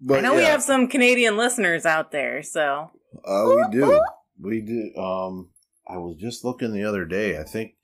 but 0.00 0.18
I 0.18 0.20
know 0.22 0.34
we 0.34 0.42
have 0.42 0.62
some 0.62 0.88
Canadian 0.88 1.36
listeners 1.36 1.84
out 1.84 2.12
there, 2.12 2.42
so 2.42 2.90
Uh, 3.24 3.44
we 3.56 3.64
do. 3.72 4.00
We 4.40 4.60
do. 4.60 4.94
Um, 5.00 5.50
I 5.88 5.96
was 5.96 6.16
just 6.18 6.44
looking 6.44 6.72
the 6.72 6.84
other 6.84 7.04
day. 7.04 7.38
I 7.38 7.42
think 7.42 7.74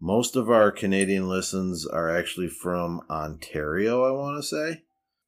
most 0.00 0.36
of 0.36 0.50
our 0.50 0.70
Canadian 0.70 1.28
listens 1.28 1.86
are 1.86 2.14
actually 2.14 2.48
from 2.48 3.00
Ontario. 3.10 4.04
I 4.04 4.10
want 4.12 4.36
to 4.36 4.46
say. 4.46 4.82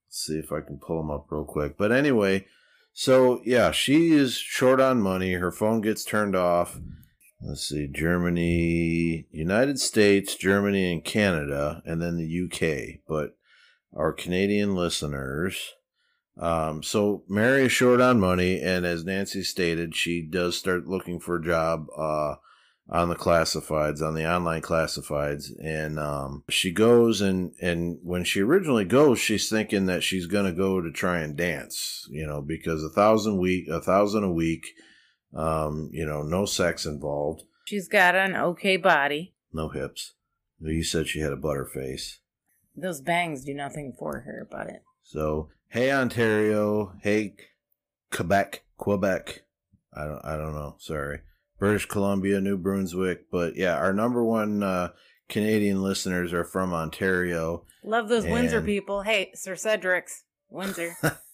Let's 0.07 0.27
see 0.27 0.39
if 0.39 0.53
I 0.53 0.61
can 0.61 0.79
pull 0.79 0.99
them 0.99 1.11
up 1.11 1.27
real 1.31 1.45
quick. 1.45 1.77
But 1.77 1.91
anyway, 1.91 2.47
so 2.93 3.41
yeah, 3.45 3.71
she 3.73 4.13
is 4.13 4.35
short 4.35 4.81
on 4.81 5.01
money. 5.01 5.33
Her 5.33 5.51
phone 5.51 5.81
gets 5.81 6.05
turned 6.05 6.37
off. 6.37 6.79
Let's 7.41 7.69
see, 7.69 7.87
Germany, 7.87 9.27
United 9.31 9.79
States, 9.79 10.35
Germany, 10.35 10.93
and 10.93 11.05
Canada, 11.05 11.83
and 11.87 12.03
then 12.03 12.17
the 12.17 12.45
UK. 12.45 13.01
But 13.07 13.37
our 13.97 14.13
Canadian 14.13 14.75
listeners. 14.75 15.75
Um, 16.39 16.83
so 16.83 17.25
Mary 17.29 17.65
is 17.65 17.73
short 17.73 18.01
on 18.01 18.21
money, 18.21 18.61
and 18.61 18.87
as 18.87 19.05
Nancy 19.05 19.43
stated, 19.43 19.97
she 19.97 20.23
does 20.23 20.57
start 20.57 20.87
looking 20.87 21.19
for 21.19 21.37
a 21.37 21.45
job 21.45 21.87
uh, 21.97 22.37
on 22.89 23.09
the 23.09 23.17
classifieds, 23.17 24.01
on 24.01 24.15
the 24.15 24.31
online 24.31 24.63
classifieds, 24.63 25.51
and 25.63 25.99
um, 25.99 26.45
she 26.49 26.71
goes 26.71 27.21
and 27.21 27.53
and 27.61 27.99
when 28.03 28.25
she 28.25 28.41
originally 28.41 28.85
goes, 28.85 29.19
she's 29.19 29.51
thinking 29.51 29.87
that 29.87 30.03
she's 30.03 30.27
gonna 30.27 30.53
go 30.53 30.81
to 30.81 30.91
try 30.93 31.19
and 31.19 31.37
dance, 31.37 32.07
you 32.11 32.27
know, 32.27 32.41
because 32.41 32.85
a 32.85 32.89
thousand 32.89 33.39
week, 33.39 33.67
a 33.69 33.81
thousand 33.81 34.23
a 34.23 34.33
week, 34.33 34.69
um, 35.35 35.91
you 35.93 36.07
know, 36.07 36.23
no 36.23 36.45
sex 36.47 36.87
involved, 36.87 37.43
she's 37.65 37.89
got 37.89 38.15
an 38.15 38.35
okay 38.37 38.77
body. 38.77 39.35
no 39.53 39.69
hips. 39.69 40.15
You 40.61 40.83
said 40.83 41.07
she 41.07 41.21
had 41.21 41.33
a 41.33 41.37
butter 41.37 41.65
face. 41.65 42.19
Those 42.77 43.01
bangs 43.01 43.45
do 43.45 43.55
nothing 43.55 43.95
for 43.99 44.21
her 44.21 44.47
about 44.49 44.69
it. 44.69 44.83
So, 45.03 45.51
hey 45.69 45.93
Ontario, 45.93 46.95
hey 47.03 47.35
Quebec, 48.11 48.63
Quebec. 48.77 49.43
I 49.95 50.05
don't 50.05 50.25
I 50.25 50.37
don't 50.37 50.55
know, 50.55 50.77
sorry. 50.79 51.21
British 51.59 51.87
Columbia, 51.87 52.41
New 52.41 52.57
Brunswick, 52.57 53.31
but 53.33 53.57
yeah, 53.57 53.77
our 53.77 53.93
number 53.93 54.23
one 54.25 54.63
uh, 54.63 54.91
Canadian 55.29 55.83
listeners 55.83 56.33
are 56.33 56.45
from 56.45 56.73
Ontario. 56.73 57.65
Love 57.85 58.09
those 58.09 58.25
Windsor 58.25 58.61
people. 58.61 59.03
Hey, 59.03 59.31
Sir 59.35 59.55
Cedric's 59.57 60.25
Windsor. 60.51 60.97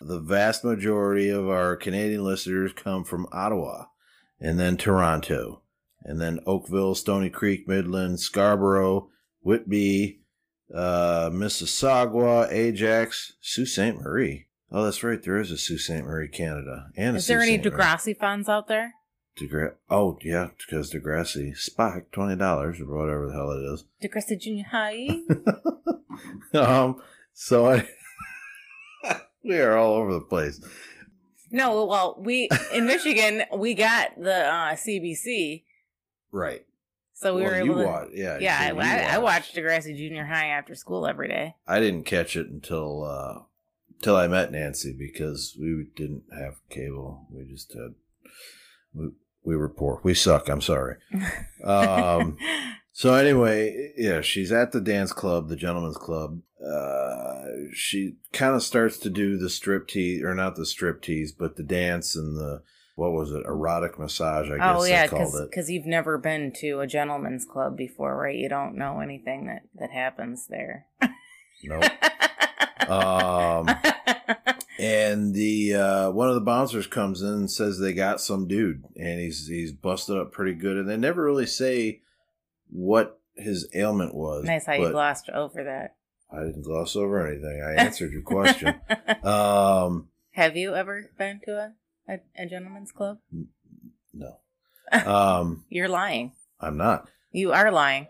The 0.00 0.20
vast 0.20 0.64
majority 0.64 1.30
of 1.30 1.48
our 1.48 1.76
Canadian 1.76 2.24
listeners 2.24 2.72
come 2.72 3.04
from 3.04 3.26
Ottawa, 3.32 3.86
and 4.40 4.58
then 4.58 4.76
Toronto, 4.76 5.62
and 6.02 6.20
then 6.20 6.40
Oakville, 6.46 6.94
Stoney 6.94 7.30
Creek, 7.30 7.66
Midland, 7.66 8.20
Scarborough, 8.20 9.08
Whitby, 9.42 10.20
uh, 10.74 11.30
Mississauga, 11.32 12.50
Ajax, 12.50 13.34
Sault 13.40 13.68
Ste. 13.68 13.96
Marie. 13.96 14.46
Oh, 14.70 14.84
that's 14.84 15.02
right. 15.02 15.22
There 15.22 15.38
is 15.38 15.50
a 15.50 15.58
Sault 15.58 15.80
Ste. 15.80 16.04
Marie, 16.04 16.28
Canada. 16.28 16.90
And 16.96 17.16
a 17.16 17.18
Is 17.18 17.26
there 17.26 17.40
any. 17.40 17.58
Degrassi 17.58 18.16
fans 18.16 18.48
out 18.48 18.68
there? 18.68 18.94
Degra- 19.38 19.74
oh, 19.90 20.18
yeah, 20.22 20.50
because 20.58 20.92
Degrassi. 20.92 21.52
Spock, 21.56 22.06
$20 22.12 22.40
or 22.80 22.98
whatever 22.98 23.26
the 23.28 23.32
hell 23.32 23.50
it 23.52 23.62
is. 23.62 23.84
Degrassi 24.02 24.40
Junior 24.40 24.64
High. 24.70 25.08
um, 26.54 27.00
so 27.32 27.66
I. 27.66 27.88
we 29.46 29.58
are 29.60 29.76
all 29.76 29.94
over 29.94 30.12
the 30.14 30.20
place. 30.20 30.60
no, 31.50 31.84
well, 31.86 32.16
we 32.18 32.48
in 32.72 32.86
Michigan 32.86 33.42
we 33.56 33.74
got 33.74 34.20
the 34.20 34.34
uh, 34.46 34.74
CBC, 34.74 35.62
Right. 36.32 36.64
so 37.14 37.34
we 37.36 37.42
well, 37.42 37.50
were 37.52 37.56
you 37.58 37.64
able 37.72 37.80
to. 37.82 37.86
watch, 37.86 38.08
yeah. 38.12 38.38
yeah, 38.38 38.68
so 38.70 38.78
I, 38.78 38.84
I, 38.84 39.14
I 39.14 39.18
watched 39.18 39.54
Degrassi 39.56 39.96
Junior 39.96 40.24
High 40.26 40.46
after 40.48 40.74
school 40.74 41.06
every 41.06 41.28
day. 41.28 41.54
I 41.66 41.80
didn't 41.80 42.04
catch 42.04 42.36
it 42.36 42.48
until 42.48 43.04
uh 43.04 43.42
till 44.02 44.16
I 44.16 44.26
met 44.28 44.52
Nancy 44.52 44.92
because 44.96 45.56
we 45.58 45.86
didn't 45.96 46.24
have 46.36 46.56
cable. 46.68 47.26
We 47.30 47.44
just 47.44 47.72
had 47.72 47.94
we, 48.92 49.08
we 49.44 49.56
were 49.56 49.68
poor. 49.68 50.00
We 50.02 50.14
suck. 50.14 50.48
I'm 50.48 50.60
sorry. 50.60 50.96
Um, 51.64 52.36
so 52.92 53.14
anyway, 53.14 53.92
yeah, 53.96 54.20
she's 54.20 54.52
at 54.52 54.70
the 54.70 54.80
dance 54.80 55.12
club, 55.12 55.48
the 55.48 55.56
gentleman's 55.56 55.96
club. 55.96 56.40
Uh, 56.66 57.70
she 57.72 58.16
kind 58.32 58.54
of 58.54 58.62
starts 58.62 58.98
to 58.98 59.10
do 59.10 59.36
the 59.36 59.50
strip 59.50 59.88
tease, 59.88 60.22
or 60.22 60.34
not 60.34 60.56
the 60.56 60.66
strip 60.66 61.02
tease, 61.02 61.32
but 61.32 61.56
the 61.56 61.62
dance 61.62 62.16
and 62.16 62.36
the 62.36 62.62
what 62.96 63.12
was 63.12 63.30
it, 63.30 63.44
erotic 63.44 63.98
massage? 63.98 64.50
I 64.50 64.56
guess 64.56 64.76
oh 64.76 64.84
yeah, 64.84 65.06
they 65.06 65.08
called 65.08 65.34
it. 65.34 65.50
because 65.50 65.70
you've 65.70 65.86
never 65.86 66.16
been 66.18 66.52
to 66.60 66.80
a 66.80 66.86
gentleman's 66.86 67.44
club 67.44 67.76
before, 67.76 68.16
right? 68.16 68.34
You 68.34 68.48
don't 68.48 68.76
know 68.76 69.00
anything 69.00 69.46
that 69.46 69.62
that 69.74 69.90
happens 69.90 70.46
there. 70.48 70.86
Nope. 71.62 71.84
um, 72.88 73.68
and 74.78 75.34
the 75.34 75.74
uh, 75.74 76.10
one 76.10 76.28
of 76.28 76.34
the 76.34 76.40
bouncers 76.40 76.86
comes 76.86 77.22
in 77.22 77.28
and 77.28 77.50
says 77.50 77.78
they 77.78 77.92
got 77.92 78.20
some 78.20 78.48
dude, 78.48 78.84
and 78.96 79.20
he's 79.20 79.46
he's 79.46 79.72
busted 79.72 80.16
up 80.16 80.32
pretty 80.32 80.54
good, 80.54 80.76
and 80.76 80.88
they 80.88 80.96
never 80.96 81.22
really 81.22 81.46
say 81.46 82.00
what 82.70 83.20
his 83.36 83.68
ailment 83.74 84.14
was. 84.14 84.44
nice 84.44 84.66
how 84.66 84.72
you 84.72 84.90
glossed 84.90 85.28
over 85.30 85.64
that. 85.64 85.96
I 86.30 86.40
didn't 86.44 86.62
gloss 86.62 86.96
over 86.96 87.26
anything. 87.26 87.62
I 87.62 87.72
answered 87.82 88.12
your 88.12 88.22
question. 88.22 88.74
Um, 89.22 90.08
Have 90.32 90.56
you 90.56 90.74
ever 90.74 91.10
been 91.18 91.40
to 91.44 91.52
a, 91.52 91.72
a, 92.08 92.18
a 92.36 92.46
gentleman's 92.46 92.92
club? 92.92 93.18
no, 94.12 94.38
um, 94.92 95.64
You're 95.68 95.88
lying. 95.88 96.32
I'm 96.60 96.76
not. 96.76 97.08
You 97.32 97.52
are 97.52 97.70
lying. 97.70 98.08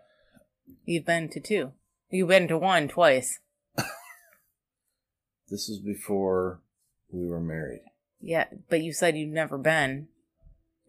You've 0.84 1.04
been 1.06 1.28
to 1.30 1.40
two. 1.40 1.72
You've 2.10 2.28
been 2.28 2.48
to 2.48 2.58
one 2.58 2.88
twice. 2.88 3.40
This 5.48 5.68
was 5.68 5.78
before 5.78 6.60
we 7.08 7.24
were 7.26 7.40
married. 7.40 7.82
Yeah, 8.20 8.46
but 8.68 8.82
you 8.82 8.92
said 8.92 9.16
you've 9.16 9.32
never 9.32 9.56
been. 9.56 10.08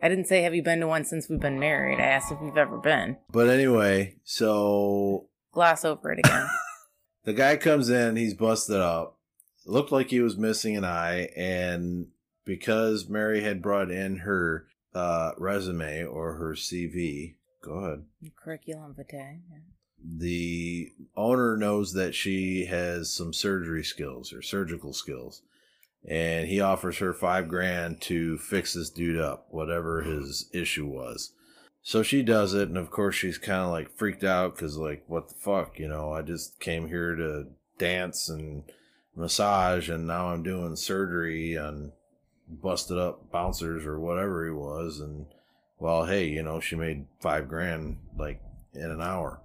I 0.01 0.09
didn't 0.09 0.25
say 0.25 0.41
have 0.41 0.55
you 0.55 0.63
been 0.63 0.79
to 0.79 0.87
one 0.87 1.05
since 1.05 1.29
we've 1.29 1.39
been 1.39 1.59
married. 1.59 1.99
I 1.99 2.05
asked 2.05 2.31
if 2.31 2.39
you've 2.41 2.57
ever 2.57 2.77
been. 2.79 3.17
But 3.31 3.49
anyway, 3.49 4.15
so 4.23 5.27
Gloss 5.51 5.85
over 5.85 6.11
it 6.11 6.19
again. 6.19 6.47
The 7.27 7.33
guy 7.33 7.57
comes 7.57 7.89
in, 7.89 8.15
he's 8.15 8.33
busted 8.33 8.77
up. 8.77 9.17
Looked 9.65 9.91
like 9.91 10.11
he 10.11 10.21
was 10.21 10.37
missing 10.37 10.77
an 10.77 10.85
eye, 10.85 11.29
and 11.35 12.07
because 12.45 13.09
Mary 13.09 13.41
had 13.41 13.61
brought 13.61 13.91
in 13.91 14.19
her 14.19 14.67
uh, 14.95 15.31
resume 15.37 16.05
or 16.05 16.35
her 16.35 16.53
CV, 16.53 17.35
go 17.61 17.73
ahead. 17.73 18.05
Curriculum 18.37 18.95
vitae. 18.95 19.39
yeah. 19.51 19.57
The 20.01 20.93
owner 21.17 21.57
knows 21.57 21.91
that 21.93 22.15
she 22.15 22.67
has 22.67 23.11
some 23.11 23.33
surgery 23.33 23.83
skills 23.83 24.31
or 24.31 24.41
surgical 24.41 24.93
skills, 24.93 25.41
and 26.07 26.47
he 26.47 26.61
offers 26.61 26.99
her 26.99 27.13
five 27.13 27.49
grand 27.49 27.99
to 28.03 28.37
fix 28.37 28.73
this 28.73 28.89
dude 28.89 29.19
up, 29.19 29.47
whatever 29.49 30.01
his 30.03 30.49
issue 30.53 30.87
was. 30.87 31.33
So 31.87 32.03
she 32.03 32.21
does 32.21 32.53
it, 32.53 32.67
and 32.67 32.77
of 32.77 32.91
course 32.91 33.15
she's 33.15 33.37
kind 33.37 33.61
of 33.61 33.71
like 33.71 33.95
freaked 33.95 34.25
out 34.25 34.55
because, 34.55 34.75
like, 34.75 35.05
what 35.07 35.29
the 35.29 35.35
fuck, 35.35 35.79
you 35.79 35.87
know? 35.87 36.11
I 36.11 36.21
just 36.21 36.59
came 36.59 36.89
here 36.89 37.15
to 37.15 37.47
dance 37.77 38.27
and 38.27 38.63
massage, 39.15 39.89
and 39.89 40.05
now 40.05 40.27
I'm 40.27 40.43
doing 40.43 40.75
surgery 40.75 41.57
on 41.57 41.93
busted 42.49 42.97
up 42.97 43.31
bouncers 43.31 43.85
or 43.85 44.01
whatever 44.01 44.43
he 44.43 44.51
was. 44.51 44.99
And 44.99 45.27
well, 45.79 46.05
hey, 46.05 46.27
you 46.27 46.43
know, 46.43 46.59
she 46.59 46.75
made 46.75 47.05
five 47.21 47.47
grand 47.47 47.99
like 48.17 48.41
in 48.73 48.91
an 48.91 49.01
hour. 49.01 49.39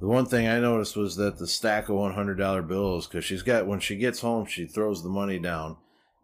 The 0.00 0.06
one 0.06 0.24
thing 0.24 0.48
I 0.48 0.60
noticed 0.60 0.96
was 0.96 1.16
that 1.16 1.36
the 1.36 1.46
stack 1.46 1.90
of 1.90 1.96
one 1.96 2.14
hundred 2.14 2.38
dollar 2.38 2.62
bills, 2.62 3.06
because 3.06 3.26
she's 3.26 3.42
got 3.42 3.66
when 3.66 3.80
she 3.80 3.96
gets 3.96 4.20
home, 4.20 4.46
she 4.46 4.64
throws 4.64 5.02
the 5.02 5.10
money 5.10 5.38
down, 5.38 5.76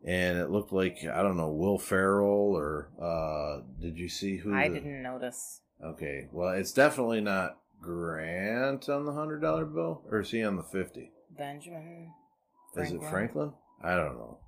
and 0.07 0.39
it 0.39 0.51
looked 0.51 0.73
like 0.73 0.99
I 1.05 1.23
don't 1.23 1.37
know 1.37 1.51
Will 1.51 1.79
Ferrell 1.79 2.55
or 2.57 2.89
uh, 3.03 3.63
did 3.81 3.99
you 3.99 4.09
see 4.09 4.37
who? 4.39 4.55
I 4.55 4.69
the- 4.69 4.75
didn't 4.77 5.03
notice. 5.03 5.61
Okay, 5.85 6.29
well, 6.33 6.55
it's 6.55 6.73
definitely 6.73 7.21
not 7.21 7.59
Grant 7.83 8.89
on 8.89 9.05
the 9.05 9.13
hundred 9.13 9.41
dollar 9.41 9.67
bill, 9.67 10.03
or 10.11 10.21
is 10.21 10.31
he 10.31 10.43
on 10.43 10.57
the 10.57 10.63
fifty? 10.63 11.11
Benjamin. 11.37 12.13
Is 12.77 12.93
it 12.93 13.03
Franklin? 13.05 13.53
I 13.83 13.95
don't 13.97 14.17
know. 14.17 14.39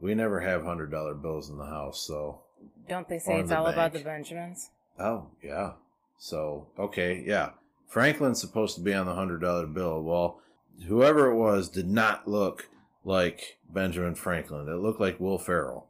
We 0.00 0.14
never 0.14 0.40
have 0.40 0.64
hundred 0.64 0.90
dollar 0.90 1.14
bills 1.14 1.50
in 1.50 1.58
the 1.58 1.66
house, 1.66 2.00
so 2.06 2.42
Don't 2.88 3.08
they 3.08 3.18
say 3.18 3.40
it's 3.40 3.50
the 3.50 3.58
all 3.58 3.66
about 3.66 3.92
the. 3.92 4.00
Benjamins? 4.00 4.70
oh 4.98 5.26
yeah. 5.42 5.72
So 6.18 6.68
okay, 6.78 7.22
yeah. 7.26 7.50
Franklin's 7.86 8.40
supposed 8.40 8.74
to 8.76 8.82
be 8.82 8.92
on 8.94 9.06
the 9.06 9.14
hundred 9.14 9.40
dollar 9.42 9.66
bill. 9.66 10.02
Well, 10.02 10.40
whoever 10.86 11.30
it 11.30 11.36
was 11.36 11.68
did 11.68 11.86
not 11.88 12.26
look 12.28 12.68
like 13.04 13.58
Benjamin 13.68 14.14
Franklin. 14.14 14.68
It 14.68 14.76
looked 14.76 15.00
like 15.00 15.18
Will 15.20 15.38
Ferrell. 15.38 15.86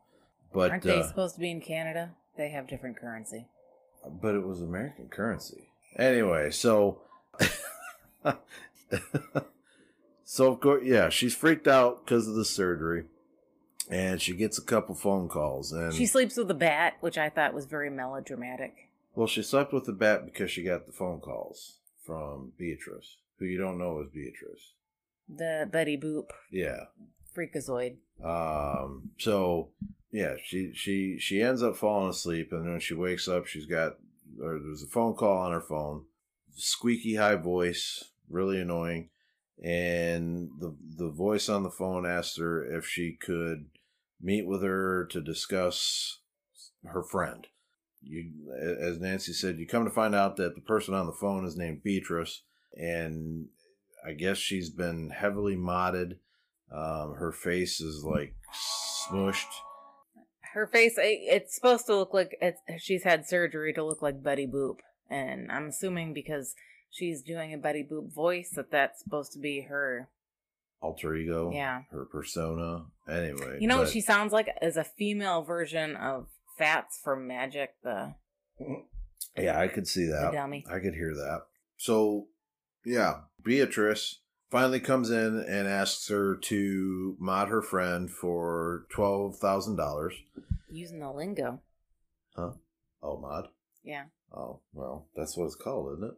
But 0.52 0.70
Aren't 0.70 0.82
they 0.84 1.00
uh, 1.00 1.06
supposed 1.06 1.34
to 1.34 1.40
be 1.40 1.50
in 1.50 1.60
Canada? 1.60 2.10
They 2.36 2.48
have 2.50 2.66
different 2.68 2.96
currency. 2.98 3.46
but 4.08 4.34
it 4.34 4.46
was 4.46 4.62
American 4.62 5.08
currency. 5.08 5.68
Anyway, 5.96 6.50
so 6.50 7.00
so 10.24 10.52
of 10.52 10.60
course, 10.60 10.82
yeah, 10.84 11.08
she's 11.08 11.34
freaked 11.34 11.66
out 11.68 12.04
because 12.04 12.28
of 12.28 12.34
the 12.34 12.44
surgery, 12.44 13.04
and 13.90 14.20
she 14.20 14.34
gets 14.34 14.58
a 14.58 14.62
couple 14.62 14.94
phone 14.94 15.28
calls, 15.28 15.72
and 15.72 15.92
She 15.94 16.06
sleeps 16.06 16.36
with 16.36 16.50
a 16.50 16.54
bat, 16.54 16.94
which 17.00 17.18
I 17.18 17.28
thought 17.28 17.54
was 17.54 17.66
very 17.66 17.90
melodramatic. 17.90 18.88
well, 19.14 19.26
she 19.26 19.42
slept 19.42 19.72
with 19.72 19.84
the 19.84 19.92
bat 19.92 20.24
because 20.24 20.50
she 20.50 20.62
got 20.62 20.86
the 20.86 20.92
phone 20.92 21.20
calls 21.20 21.78
from 22.04 22.52
Beatrice, 22.58 23.16
who 23.38 23.44
you 23.46 23.58
don't 23.58 23.78
know 23.78 24.00
is 24.00 24.08
Beatrice. 24.08 24.72
The 25.28 25.68
Betty 25.70 25.96
Boop 25.96 26.30
Yeah. 26.50 26.84
freakazoid. 27.36 27.96
Um. 28.22 29.10
So 29.18 29.70
yeah, 30.10 30.36
she 30.42 30.72
she 30.74 31.18
she 31.18 31.40
ends 31.42 31.62
up 31.62 31.76
falling 31.76 32.10
asleep, 32.10 32.48
and 32.52 32.64
when 32.68 32.80
she 32.80 32.94
wakes 32.94 33.28
up, 33.28 33.46
she's 33.46 33.66
got 33.66 33.98
or 34.42 34.58
there's 34.58 34.82
a 34.82 34.86
phone 34.86 35.14
call 35.14 35.38
on 35.38 35.52
her 35.52 35.60
phone, 35.60 36.04
squeaky 36.54 37.14
high 37.16 37.36
voice, 37.36 38.04
really 38.28 38.60
annoying, 38.60 39.10
and 39.62 40.50
the 40.58 40.74
the 40.96 41.10
voice 41.10 41.48
on 41.48 41.62
the 41.62 41.70
phone 41.70 42.06
asked 42.06 42.38
her 42.38 42.64
if 42.64 42.86
she 42.86 43.12
could 43.12 43.66
meet 44.20 44.46
with 44.46 44.62
her 44.62 45.06
to 45.06 45.20
discuss 45.20 46.18
her 46.84 47.02
friend. 47.02 47.46
You, 48.00 48.30
as 48.80 48.98
Nancy 49.00 49.32
said, 49.32 49.58
you 49.58 49.66
come 49.66 49.84
to 49.84 49.90
find 49.90 50.14
out 50.14 50.36
that 50.36 50.54
the 50.54 50.60
person 50.60 50.94
on 50.94 51.06
the 51.06 51.12
phone 51.12 51.44
is 51.44 51.56
named 51.56 51.82
Beatrice, 51.82 52.42
and 52.76 53.48
I 54.06 54.12
guess 54.12 54.38
she's 54.38 54.70
been 54.70 55.10
heavily 55.10 55.56
modded. 55.56 56.16
Um, 56.72 57.14
her 57.14 57.32
face 57.32 57.80
is 57.80 58.04
like 58.04 58.34
smushed. 59.10 59.46
Her 60.54 60.66
face, 60.66 60.94
it's 60.98 61.54
supposed 61.54 61.86
to 61.86 61.96
look 61.96 62.14
like 62.14 62.36
it's, 62.40 62.60
she's 62.78 63.04
had 63.04 63.26
surgery 63.28 63.72
to 63.74 63.84
look 63.84 64.02
like 64.02 64.22
Betty 64.22 64.46
Boop. 64.46 64.76
And 65.10 65.50
I'm 65.50 65.68
assuming 65.68 66.14
because 66.14 66.54
she's 66.90 67.22
doing 67.22 67.52
a 67.52 67.58
Betty 67.58 67.86
Boop 67.90 68.12
voice 68.12 68.50
that 68.56 68.70
that's 68.70 69.02
supposed 69.02 69.32
to 69.32 69.38
be 69.38 69.62
her. 69.68 70.08
alter 70.80 71.14
ego. 71.16 71.50
Yeah. 71.52 71.82
Her 71.90 72.04
persona. 72.06 72.86
Anyway. 73.08 73.58
You 73.60 73.68
know 73.68 73.78
what 73.78 73.88
she 73.90 74.00
sounds 74.00 74.32
like? 74.32 74.48
Is 74.62 74.76
a 74.76 74.84
female 74.84 75.42
version 75.42 75.96
of 75.96 76.26
Fats 76.56 76.98
from 77.02 77.26
Magic, 77.26 77.74
the 77.82 78.14
Yeah, 79.36 79.58
I 79.60 79.68
could 79.68 79.86
see 79.86 80.06
that. 80.06 80.32
Dummy. 80.32 80.64
I 80.70 80.78
could 80.80 80.94
hear 80.94 81.14
that. 81.14 81.42
So, 81.76 82.26
yeah, 82.84 83.20
Beatrice 83.42 84.20
finally 84.50 84.80
comes 84.80 85.10
in 85.10 85.38
and 85.48 85.68
asks 85.68 86.08
her 86.08 86.36
to 86.36 87.16
mod 87.18 87.48
her 87.48 87.62
friend 87.62 88.10
for 88.10 88.86
twelve 88.90 89.36
thousand 89.38 89.76
dollars. 89.76 90.14
using 90.70 91.00
the 91.00 91.10
lingo. 91.10 91.60
Huh? 92.36 92.52
Oh, 93.02 93.18
mod. 93.18 93.48
Yeah. 93.82 94.04
Oh, 94.32 94.60
well, 94.72 95.08
that's 95.16 95.36
what 95.36 95.46
it's 95.46 95.54
called, 95.54 95.98
isn't 95.98 96.10
it? 96.10 96.14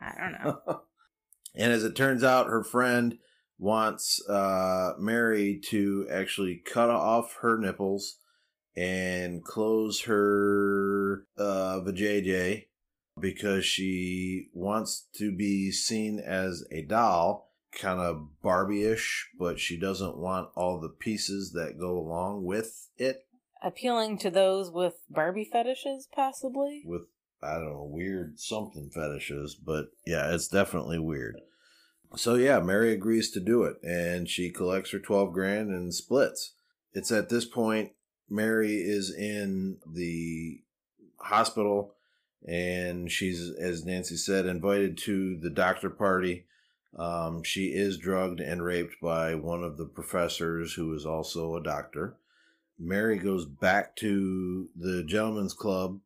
I 0.00 0.12
don't 0.18 0.32
know. 0.66 0.80
and 1.54 1.72
as 1.72 1.84
it 1.84 1.94
turns 1.96 2.22
out, 2.24 2.46
her 2.48 2.62
friend 2.64 3.18
wants 3.58 4.20
uh, 4.28 4.92
Mary 4.98 5.58
to 5.70 6.06
actually 6.10 6.56
cut 6.56 6.90
off 6.90 7.36
her 7.40 7.58
nipples 7.58 8.18
and 8.76 9.42
close 9.44 10.02
her 10.02 11.26
uh, 11.38 11.80
vajayjay 11.80 12.66
because 13.18 13.64
she 13.64 14.48
wants 14.52 15.06
to 15.16 15.34
be 15.34 15.70
seen 15.70 16.20
as 16.20 16.64
a 16.70 16.82
doll, 16.82 17.52
kind 17.72 18.00
of 18.00 18.28
Barbie-ish, 18.42 19.28
but 19.38 19.58
she 19.58 19.78
doesn't 19.78 20.16
want 20.16 20.50
all 20.54 20.80
the 20.80 20.88
pieces 20.88 21.52
that 21.52 21.78
go 21.78 21.98
along 21.98 22.44
with 22.44 22.88
it. 22.96 23.26
Appealing 23.62 24.18
to 24.18 24.30
those 24.30 24.70
with 24.70 24.94
Barbie 25.08 25.48
fetishes, 25.50 26.08
possibly? 26.14 26.82
with 26.84 27.02
I 27.42 27.54
don't 27.54 27.66
know 27.66 27.88
weird 27.90 28.40
something 28.40 28.90
fetishes, 28.92 29.54
but 29.54 29.86
yeah, 30.06 30.32
it's 30.32 30.48
definitely 30.48 30.98
weird. 30.98 31.36
So 32.16 32.34
yeah, 32.34 32.60
Mary 32.60 32.92
agrees 32.92 33.30
to 33.32 33.40
do 33.40 33.64
it, 33.64 33.76
and 33.82 34.28
she 34.28 34.50
collects 34.50 34.90
her 34.92 34.98
twelve 34.98 35.32
grand 35.32 35.70
and 35.70 35.94
splits. 35.94 36.54
It's 36.92 37.12
at 37.12 37.28
this 37.28 37.44
point 37.44 37.92
Mary 38.28 38.76
is 38.76 39.14
in 39.14 39.78
the 39.86 40.62
hospital, 41.20 41.95
and 42.46 43.10
she's, 43.10 43.50
as 43.58 43.84
Nancy 43.84 44.16
said, 44.16 44.46
invited 44.46 44.96
to 44.98 45.36
the 45.36 45.50
doctor 45.50 45.90
party. 45.90 46.46
Um, 46.96 47.42
she 47.42 47.66
is 47.66 47.98
drugged 47.98 48.40
and 48.40 48.62
raped 48.62 48.94
by 49.02 49.34
one 49.34 49.62
of 49.62 49.76
the 49.76 49.84
professors 49.84 50.74
who 50.74 50.94
is 50.94 51.04
also 51.04 51.56
a 51.56 51.62
doctor. 51.62 52.16
Mary 52.78 53.18
goes 53.18 53.44
back 53.44 53.96
to 53.96 54.68
the 54.76 55.02
gentleman's 55.04 55.54
club 55.54 56.00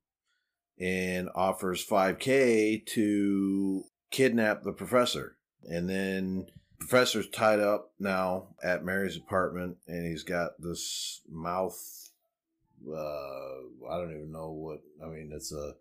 and 0.78 1.28
offers 1.34 1.86
5k 1.86 2.86
to 2.86 3.84
kidnap 4.10 4.62
the 4.62 4.72
professor 4.72 5.36
and 5.68 5.88
then 5.88 6.46
professor's 6.78 7.28
tied 7.28 7.60
up 7.60 7.92
now 7.98 8.48
at 8.62 8.84
Mary's 8.84 9.16
apartment, 9.16 9.76
and 9.86 10.06
he's 10.06 10.22
got 10.22 10.60
this 10.60 11.20
mouth. 11.30 12.10
Uh, 12.88 13.90
I 13.90 13.98
don't 13.98 14.14
even 14.14 14.32
know 14.32 14.50
what. 14.50 14.80
I 15.04 15.08
mean, 15.08 15.30
it's 15.34 15.52
a. 15.52 15.74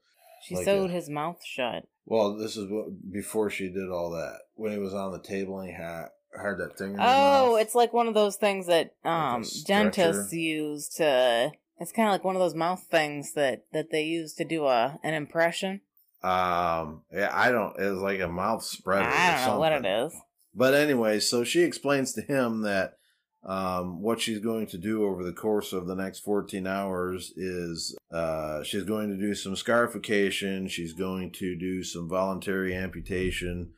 She 0.43 0.55
Like 0.55 0.65
sewed 0.65 0.89
a- 0.89 0.93
his 0.93 1.09
mouth 1.09 1.43
shut. 1.45 1.85
Well, 2.05 2.35
this 2.37 2.57
is 2.57 2.69
what 2.69 3.11
before 3.11 3.49
she 3.49 3.69
did 3.69 3.89
all 3.89 4.09
that. 4.11 4.39
When 4.55 4.71
he 4.71 4.77
was 4.79 4.93
on 4.93 5.11
the 5.11 5.19
table, 5.21 5.59
and 5.59 5.69
he 5.69 5.75
had 5.75 6.07
had 6.35 6.57
that 6.57 6.77
thing. 6.77 6.95
Oh, 6.95 7.51
mouth. 7.53 7.61
it's 7.61 7.75
like 7.75 7.93
one 7.93 8.07
of 8.07 8.13
those 8.13 8.35
things 8.35 8.65
that 8.67 8.95
um 9.05 9.43
stretcher. 9.43 9.91
dentists 9.91 10.33
use 10.33 10.89
to. 10.95 11.51
It's 11.79 11.91
kind 11.91 12.07
of 12.09 12.11
like 12.11 12.23
one 12.23 12.35
of 12.35 12.41
those 12.41 12.55
mouth 12.55 12.83
things 12.91 13.33
that 13.33 13.65
that 13.73 13.91
they 13.91 14.03
use 14.03 14.33
to 14.35 14.43
do 14.45 14.65
a 14.65 14.99
an 15.03 15.13
impression. 15.13 15.81
um. 16.23 17.03
Yeah, 17.13 17.31
I 17.33 17.51
don't. 17.51 17.75
It's 17.79 17.99
like 18.01 18.19
a 18.19 18.27
mouth 18.27 18.63
spreader. 18.63 19.07
I 19.09 19.45
don't 19.45 19.53
know 19.53 19.59
what 19.59 19.71
it 19.71 19.85
is. 19.85 20.13
But 20.55 20.73
anyway, 20.73 21.19
so 21.19 21.43
she 21.43 21.61
explains 21.61 22.11
to 22.13 22.21
him 22.21 22.61
that 22.63 22.97
um, 23.43 24.01
what 24.01 24.19
she's 24.19 24.39
going 24.39 24.67
to 24.67 24.77
do 24.77 25.05
over 25.05 25.23
the 25.23 25.33
course 25.33 25.71
of 25.71 25.87
the 25.87 25.95
next 25.95 26.19
14 26.19 26.67
hours 26.67 27.31
is 27.37 27.95
uh, 28.11 28.63
she's 28.63 28.83
going 28.83 29.09
to 29.09 29.17
do 29.17 29.33
some 29.33 29.55
scarification. 29.55 30.67
She's 30.67 30.93
going 30.93 31.31
to 31.33 31.57
do 31.57 31.83
some 31.83 32.09
voluntary 32.09 32.75
amputation, 32.75 33.71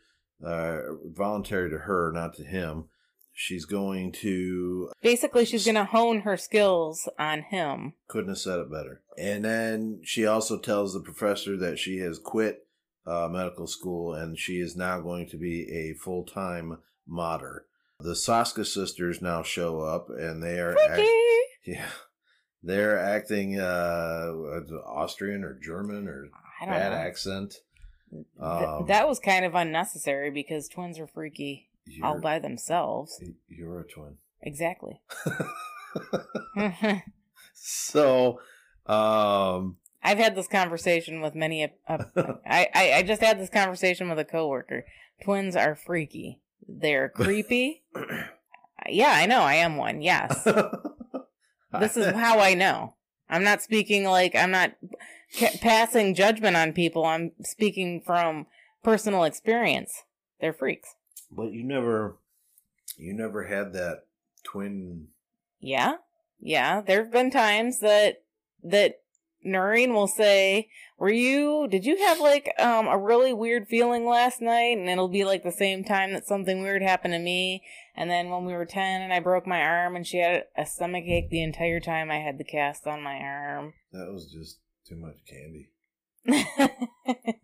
uh, 0.43 0.79
voluntary 1.05 1.69
to 1.69 1.79
her, 1.79 2.11
not 2.11 2.33
to 2.35 2.43
him. 2.43 2.85
She's 3.33 3.65
going 3.65 4.11
to, 4.13 4.91
Basically, 5.01 5.45
she's 5.45 5.65
gonna 5.65 5.85
hone 5.85 6.21
her 6.21 6.35
skills 6.35 7.07
on 7.17 7.43
him. 7.43 7.93
couldn't 8.07 8.29
have 8.29 8.37
said 8.39 8.59
it 8.59 8.69
better. 8.71 9.01
And 9.17 9.45
then 9.45 10.01
she 10.03 10.25
also 10.25 10.59
tells 10.59 10.93
the 10.93 10.99
professor 10.99 11.55
that 11.57 11.79
she 11.79 11.99
has 11.99 12.19
quit 12.19 12.67
uh, 13.05 13.29
medical 13.31 13.67
school 13.67 14.13
and 14.13 14.37
she 14.37 14.59
is 14.59 14.75
now 14.75 14.99
going 14.99 15.27
to 15.29 15.37
be 15.37 15.71
a 15.71 15.93
full 15.93 16.23
time 16.23 16.79
modder. 17.07 17.65
The 18.03 18.13
Soska 18.13 18.65
sisters 18.65 19.21
now 19.21 19.43
show 19.43 19.81
up 19.81 20.09
and 20.09 20.41
they 20.43 20.59
are 20.59 20.75
act- 20.89 21.01
yeah 21.65 21.85
they're 22.63 22.97
acting 22.97 23.59
uh 23.59 24.31
Austrian 24.85 25.43
or 25.43 25.57
German 25.61 26.07
or 26.07 26.27
bad 26.65 26.91
know. 26.91 26.97
accent. 26.97 27.55
Th- 28.11 28.25
Um, 28.39 28.85
that 28.87 29.07
was 29.07 29.19
kind 29.19 29.45
of 29.45 29.55
unnecessary 29.55 30.31
because 30.31 30.67
twins 30.67 30.99
are 30.99 31.07
freaky 31.07 31.69
all 32.03 32.19
by 32.19 32.39
themselves. 32.39 33.19
you're 33.47 33.79
a 33.79 33.83
twin. 33.87 34.17
Exactly. 34.41 35.01
so 37.53 38.39
um 38.85 39.77
I've 40.03 40.17
had 40.17 40.35
this 40.35 40.47
conversation 40.47 41.21
with 41.21 41.35
many. 41.35 41.63
A, 41.63 41.69
a, 41.87 42.39
I, 42.45 42.67
I 42.73 42.93
I 42.97 43.03
just 43.03 43.21
had 43.21 43.39
this 43.39 43.51
conversation 43.51 44.09
with 44.09 44.17
a 44.17 44.25
coworker. 44.25 44.85
Twins 45.23 45.55
are 45.55 45.75
freaky. 45.75 46.40
They're 46.67 47.09
creepy. 47.15 47.83
yeah, 48.87 49.11
I 49.11 49.25
know. 49.25 49.41
I 49.41 49.55
am 49.55 49.77
one. 49.77 50.01
Yes. 50.01 50.47
This 51.79 51.95
is 51.95 52.07
how 52.13 52.39
I 52.39 52.53
know. 52.53 52.95
I'm 53.29 53.43
not 53.43 53.61
speaking 53.61 54.03
like 54.03 54.35
I'm 54.35 54.51
not 54.51 54.73
ca- 55.37 55.57
passing 55.61 56.13
judgment 56.13 56.57
on 56.57 56.73
people. 56.73 57.05
I'm 57.05 57.31
speaking 57.43 58.01
from 58.05 58.47
personal 58.83 59.23
experience. 59.23 60.03
They're 60.41 60.51
freaks. 60.53 60.95
But 61.31 61.53
you 61.53 61.63
never, 61.63 62.17
you 62.97 63.13
never 63.13 63.45
had 63.45 63.71
that 63.73 64.05
twin. 64.43 65.07
Yeah, 65.61 65.95
yeah. 66.41 66.81
There 66.81 67.03
have 67.03 67.11
been 67.13 67.31
times 67.31 67.79
that 67.79 68.23
that 68.63 69.00
Noreen 69.43 69.93
will 69.93 70.07
say, 70.07 70.69
"Were 70.97 71.11
you? 71.11 71.67
Did 71.67 71.85
you 71.85 71.97
have 71.97 72.19
like 72.19 72.53
um 72.59 72.87
a 72.87 72.97
really 72.97 73.33
weird 73.33 73.67
feeling 73.67 74.05
last 74.05 74.41
night?" 74.41 74.77
And 74.77 74.89
it'll 74.89 75.07
be 75.07 75.25
like 75.25 75.43
the 75.43 75.51
same 75.51 75.83
time 75.83 76.13
that 76.13 76.27
something 76.27 76.61
weird 76.61 76.81
happened 76.81 77.13
to 77.13 77.19
me. 77.19 77.63
And 77.95 78.09
then 78.09 78.29
when 78.29 78.45
we 78.45 78.53
were 78.53 78.65
ten, 78.65 79.01
and 79.01 79.11
I 79.11 79.19
broke 79.19 79.47
my 79.47 79.61
arm, 79.61 79.95
and 79.95 80.05
she 80.05 80.17
had 80.17 80.45
a 80.57 80.65
stomach 80.65 81.05
ache 81.05 81.29
the 81.29 81.43
entire 81.43 81.79
time 81.79 82.11
I 82.11 82.19
had 82.19 82.37
the 82.37 82.43
cast 82.43 82.87
on 82.87 83.01
my 83.01 83.17
arm. 83.17 83.73
That 83.91 84.11
was 84.11 84.31
just 84.31 84.59
too 84.87 84.95
much 84.95 85.17
candy. 85.27 85.69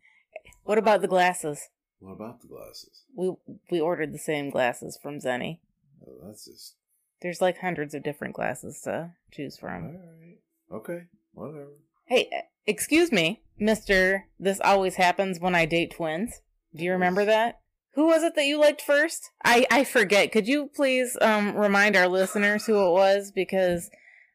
what 0.63 0.77
about 0.77 1.01
the 1.01 1.07
glasses? 1.07 1.69
What 1.99 2.13
about 2.13 2.41
the 2.41 2.47
glasses? 2.47 3.03
We 3.15 3.33
we 3.71 3.79
ordered 3.79 4.13
the 4.13 4.19
same 4.19 4.49
glasses 4.49 4.99
from 5.01 5.19
Zenni. 5.19 5.59
Oh, 6.05 6.27
that's 6.27 6.45
just 6.45 6.75
There's 7.21 7.41
like 7.41 7.57
hundreds 7.59 7.93
of 7.95 8.03
different 8.03 8.35
glasses 8.35 8.81
to 8.81 9.13
choose 9.31 9.57
from. 9.57 9.83
right. 9.85 10.37
Okay, 10.71 11.05
whatever. 11.33 11.71
Hey, 12.07 12.29
excuse 12.65 13.11
me, 13.11 13.41
Mister. 13.59 14.25
This 14.39 14.61
always 14.61 14.95
happens 14.95 15.39
when 15.39 15.55
I 15.55 15.65
date 15.65 15.91
twins. 15.95 16.41
Do 16.75 16.83
you 16.85 16.91
remember 16.91 17.25
that? 17.25 17.59
Who 17.95 18.05
was 18.05 18.23
it 18.23 18.35
that 18.35 18.45
you 18.45 18.59
liked 18.59 18.81
first? 18.81 19.31
I 19.43 19.67
I 19.69 19.83
forget. 19.83 20.31
Could 20.31 20.47
you 20.47 20.69
please 20.73 21.17
um 21.19 21.55
remind 21.55 21.95
our 21.95 22.07
listeners 22.07 22.65
who 22.65 22.87
it 22.87 22.91
was 22.91 23.31
because 23.31 23.89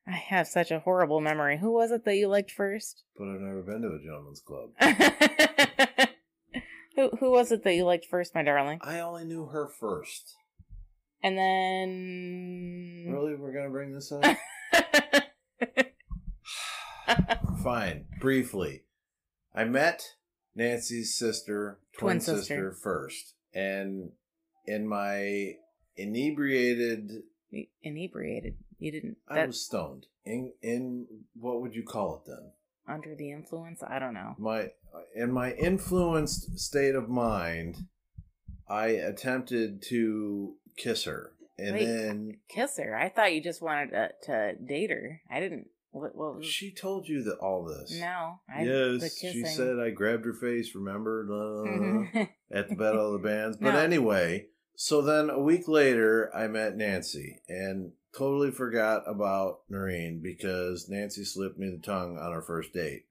I 0.07 0.13
have 0.13 0.49
such 0.49 0.71
a 0.71 0.81
horrible 0.81 1.21
memory. 1.21 1.59
Who 1.59 1.73
was 1.73 1.93
it 1.93 2.05
that 2.05 2.17
you 2.17 2.29
liked 2.29 2.51
first? 2.51 3.05
But 3.17 3.29
I've 3.29 3.41
never 3.41 3.63
been 3.63 3.83
to 3.83 3.89
a 3.89 4.01
gentleman's 4.03 4.43
club. 4.43 4.71
who 6.97 7.11
who 7.21 7.31
was 7.31 7.53
it 7.53 7.65
that 7.65 7.75
you 7.75 7.85
liked 7.85 8.07
first, 8.07 8.35
my 8.35 8.43
darling? 8.43 8.81
I 8.83 9.01
only 9.01 9.25
knew 9.25 9.47
her 9.47 9.69
first. 9.69 10.35
And 11.23 11.39
then 11.39 13.07
Really, 13.13 13.37
we're 13.37 13.55
gonna 13.55 13.71
bring 13.71 13.93
this 13.95 14.13
up? 14.13 14.25
Fine. 17.63 18.07
Briefly, 18.21 18.83
I 19.55 19.65
met 19.65 20.03
Nancy's 20.55 21.15
sister, 21.17 21.79
twin, 21.97 22.15
Twin 22.17 22.21
sister. 22.21 22.41
sister. 22.41 22.73
first, 22.73 23.35
and 23.55 24.13
in 24.67 24.87
my 24.89 25.57
inebriated, 25.97 27.23
inebriated. 27.83 28.55
You 28.79 28.93
didn't. 28.93 29.17
I 29.29 29.35
That 29.37 29.47
was 29.49 29.65
stoned. 29.65 30.07
In 30.25 30.53
in 30.63 31.07
what 31.35 31.61
would 31.61 31.75
you 31.75 31.83
call 31.85 32.17
it 32.17 32.29
then? 32.29 32.53
under 32.89 33.15
the 33.15 33.31
influence. 33.31 33.83
I 33.83 33.99
don't 33.99 34.15
know. 34.15 34.35
My 34.39 34.71
in 35.15 35.31
my 35.33 35.53
influenced 35.53 36.59
state 36.59 36.95
of 36.95 37.09
mind, 37.09 37.87
I 38.69 38.87
attempted 38.89 39.83
to 39.89 40.55
kiss 40.77 41.05
her, 41.05 41.33
and 41.59 41.75
Wait. 41.77 41.85
then 41.85 42.37
Kiss 42.49 42.79
her. 42.79 42.97
I 42.97 43.09
thought 43.09 43.35
you 43.35 43.43
just 43.43 43.63
wanted 43.63 43.91
to, 43.91 44.11
to 44.25 44.55
date 44.57 44.91
her. 44.91 45.21
I 45.31 45.41
didn't. 45.41 45.69
What, 45.93 46.15
what 46.17 46.37
was? 46.37 46.47
she 46.47 46.73
told 46.73 47.07
you 47.09 47.23
that 47.25 47.37
all 47.39 47.65
this. 47.65 47.97
no. 48.01 48.41
I, 48.49 48.63
yes, 48.63 49.17
she 49.19 49.45
said 49.45 49.79
I 49.79 49.91
grabbed 49.91 50.25
her 50.25 50.33
face. 50.33 50.75
Remember 50.75 52.09
at 52.53 52.69
the 52.69 52.75
Battle 52.75 53.15
of 53.15 53.21
the 53.23 53.29
Bands. 53.29 53.57
But 53.59 53.73
No. 53.75 53.79
anyway, 53.79 54.47
so 54.75 55.03
then 55.03 55.29
a 55.31 55.39
week 55.39 55.69
later, 55.69 56.35
I 56.35 56.49
met 56.49 56.77
Nancy 56.77 57.41
and 57.49 57.93
totally 58.17 58.51
forgot 58.51 59.03
about 59.07 59.61
Noreen 59.69 60.21
because 60.23 60.89
Nancy 60.89 61.25
slipped 61.25 61.59
me 61.59 61.71
the 61.71 61.79
tongue 61.83 62.17
on 62.19 62.33
our 62.33 62.43
first 62.43 62.73
date. 62.73 63.05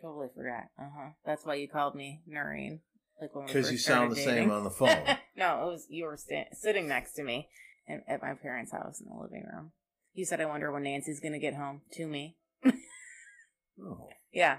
totally 0.00 0.28
forgot. 0.34 0.64
Uh 0.78 0.88
huh. 0.96 1.08
That's 1.26 1.44
why 1.44 1.54
you 1.56 1.68
called 1.68 1.94
me 1.94 2.22
Noreen. 2.26 2.80
Like 3.20 3.34
when 3.34 3.46
Because 3.46 3.70
you 3.70 3.76
sound 3.76 4.12
the 4.12 4.16
same 4.16 4.50
on 4.50 4.64
the 4.64 4.70
phone. 4.70 5.04
no, 5.36 5.68
it 5.68 5.72
was 5.72 5.86
you 5.90 6.04
were 6.04 6.16
sta- 6.16 6.48
sitting 6.54 6.88
next 6.88 7.12
to 7.12 7.22
me 7.22 7.48
at, 7.86 8.02
at 8.08 8.22
my 8.22 8.32
parents' 8.32 8.72
house 8.72 9.00
in 9.00 9.06
the 9.08 9.20
living 9.20 9.44
room. 9.52 9.72
You 10.14 10.24
said, 10.24 10.40
"I 10.40 10.46
wonder 10.46 10.70
when 10.72 10.82
Nancy's 10.84 11.20
gonna 11.20 11.38
get 11.38 11.54
home 11.54 11.82
to 11.92 12.06
me." 12.06 12.36
oh, 12.66 14.08
Yeah, 14.32 14.58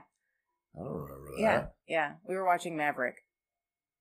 I 0.75 0.79
don't 0.79 0.93
remember 1.01 1.31
that. 1.37 1.41
yeah, 1.41 1.65
yeah. 1.87 2.13
We 2.27 2.35
were 2.35 2.45
watching 2.45 2.75
Maverick. 2.77 3.25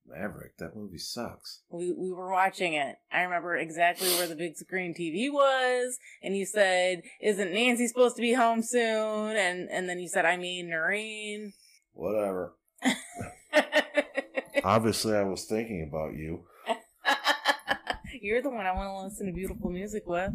Maverick, 0.07 0.57
that 0.59 0.75
movie 0.75 0.99
sucks. 0.99 1.63
We 1.69 1.93
we 1.93 2.11
were 2.11 2.31
watching 2.31 2.73
it. 2.75 2.97
I 3.13 3.23
remember 3.23 3.57
exactly 3.57 4.09
where 4.15 4.27
the 4.27 4.35
big 4.35 4.57
screen 4.57 4.95
TV 4.95 5.31
was, 5.31 5.99
and 6.23 6.37
you 6.37 6.47
said, 6.47 7.03
"Isn't 7.21 7.53
Nancy 7.53 7.87
supposed 7.87 8.17
to 8.17 8.23
be 8.23 8.33
home 8.33 8.63
soon?" 8.63 9.37
And 9.37 9.69
and 9.71 9.89
then 9.89 9.99
you 10.01 10.09
said, 10.09 10.25
"I 10.25 10.37
mean 10.37 10.71
Noreen." 10.71 11.53
Whatever. 11.93 12.55
Obviously, 14.65 15.15
I 15.15 15.23
was 15.23 15.45
thinking 15.45 15.87
about 15.89 16.15
you. 16.15 16.45
You're 18.21 18.43
the 18.43 18.51
one 18.51 18.67
I 18.67 18.73
want 18.73 18.89
to 18.89 19.05
listen 19.05 19.27
to 19.27 19.33
beautiful 19.33 19.71
music 19.71 20.05
with. 20.07 20.33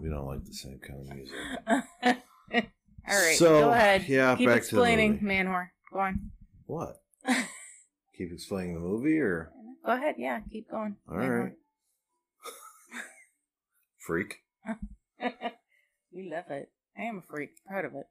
We 0.00 0.08
don't 0.08 0.26
like 0.26 0.44
the 0.44 0.54
same 0.54 0.78
kind 0.78 1.00
of 1.00 1.14
music. 1.14 1.36
All 3.08 3.18
right, 3.22 3.36
So, 3.36 3.60
go 3.60 3.70
ahead. 3.72 4.04
yeah, 4.08 4.34
keep 4.36 4.46
back 4.48 4.54
to 4.54 4.60
the 4.60 4.66
explaining, 4.66 5.12
movie. 5.14 5.24
man 5.26 5.46
whore. 5.46 5.68
Go 5.92 5.98
on. 6.00 6.30
What? 6.66 7.00
Keep 8.16 8.32
explaining 8.32 8.74
the 8.74 8.80
movie, 8.80 9.18
or 9.18 9.50
Go 9.84 9.92
ahead. 9.92 10.16
Yeah, 10.18 10.40
keep 10.52 10.70
going. 10.70 10.96
all 11.08 11.16
man 11.16 11.30
right, 11.30 11.52
freak. 13.98 14.36
whore. 14.68 14.78
you 16.12 16.30
love 16.30 16.44
it. 16.50 16.70
I 16.98 17.02
am 17.02 17.18
a 17.18 17.22
freak. 17.22 17.50
Proud 17.66 17.86
of 17.86 17.94
it. 17.94 18.06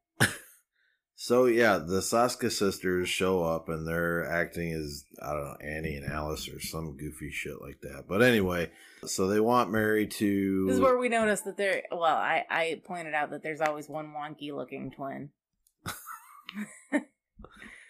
So 1.22 1.48
yeah, 1.48 1.80
the 1.80 2.00
Soska 2.00 2.50
sisters 2.50 3.10
show 3.10 3.44
up 3.44 3.68
and 3.68 3.86
they're 3.86 4.26
acting 4.26 4.72
as 4.72 5.04
I 5.22 5.34
don't 5.34 5.44
know 5.44 5.58
Annie 5.62 5.98
and 5.98 6.10
Alice 6.10 6.48
or 6.48 6.62
some 6.62 6.96
goofy 6.96 7.30
shit 7.30 7.62
like 7.62 7.82
that. 7.82 8.06
But 8.08 8.22
anyway, 8.22 8.72
so 9.06 9.28
they 9.28 9.42
want 9.42 9.70
Mary 9.70 10.08
to. 10.08 10.66
This 10.68 10.76
is 10.76 10.82
where 10.82 10.98
we 10.98 11.10
notice 11.10 11.42
that 11.42 11.58
there. 11.58 11.84
Well, 11.92 12.04
I 12.06 12.46
I 12.50 12.82
pointed 12.86 13.14
out 13.14 13.32
that 13.32 13.44
there's 13.44 13.60
always 13.60 13.90
one 13.90 14.14
wonky 14.14 14.56
looking 14.56 14.92
twin. 14.92 15.32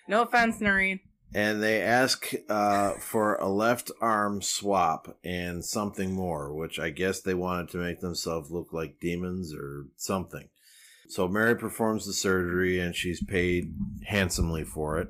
no 0.07 0.23
offense, 0.23 0.59
Noreen. 0.59 0.99
and 1.31 1.61
they 1.61 1.83
ask 1.83 2.33
uh, 2.49 2.93
for 2.93 3.35
a 3.35 3.47
left 3.47 3.91
arm 4.01 4.41
swap 4.41 5.19
and 5.23 5.63
something 5.63 6.13
more, 6.13 6.51
which 6.51 6.79
I 6.79 6.89
guess 6.89 7.21
they 7.21 7.35
wanted 7.35 7.69
to 7.69 7.77
make 7.77 7.99
themselves 7.99 8.49
look 8.49 8.73
like 8.73 8.99
demons 8.99 9.53
or 9.53 9.85
something. 9.97 10.49
So 11.09 11.27
Mary 11.27 11.55
performs 11.55 12.05
the 12.05 12.13
surgery 12.13 12.79
and 12.79 12.95
she's 12.95 13.23
paid 13.23 13.73
handsomely 14.05 14.63
for 14.63 14.99
it. 14.99 15.09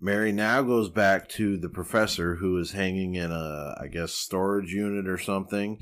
Mary 0.00 0.32
now 0.32 0.62
goes 0.62 0.88
back 0.88 1.28
to 1.28 1.56
the 1.56 1.68
professor 1.68 2.36
who 2.36 2.58
is 2.58 2.72
hanging 2.72 3.14
in 3.14 3.30
a, 3.30 3.76
I 3.80 3.86
guess, 3.86 4.12
storage 4.12 4.72
unit 4.72 5.06
or 5.06 5.18
something. 5.18 5.78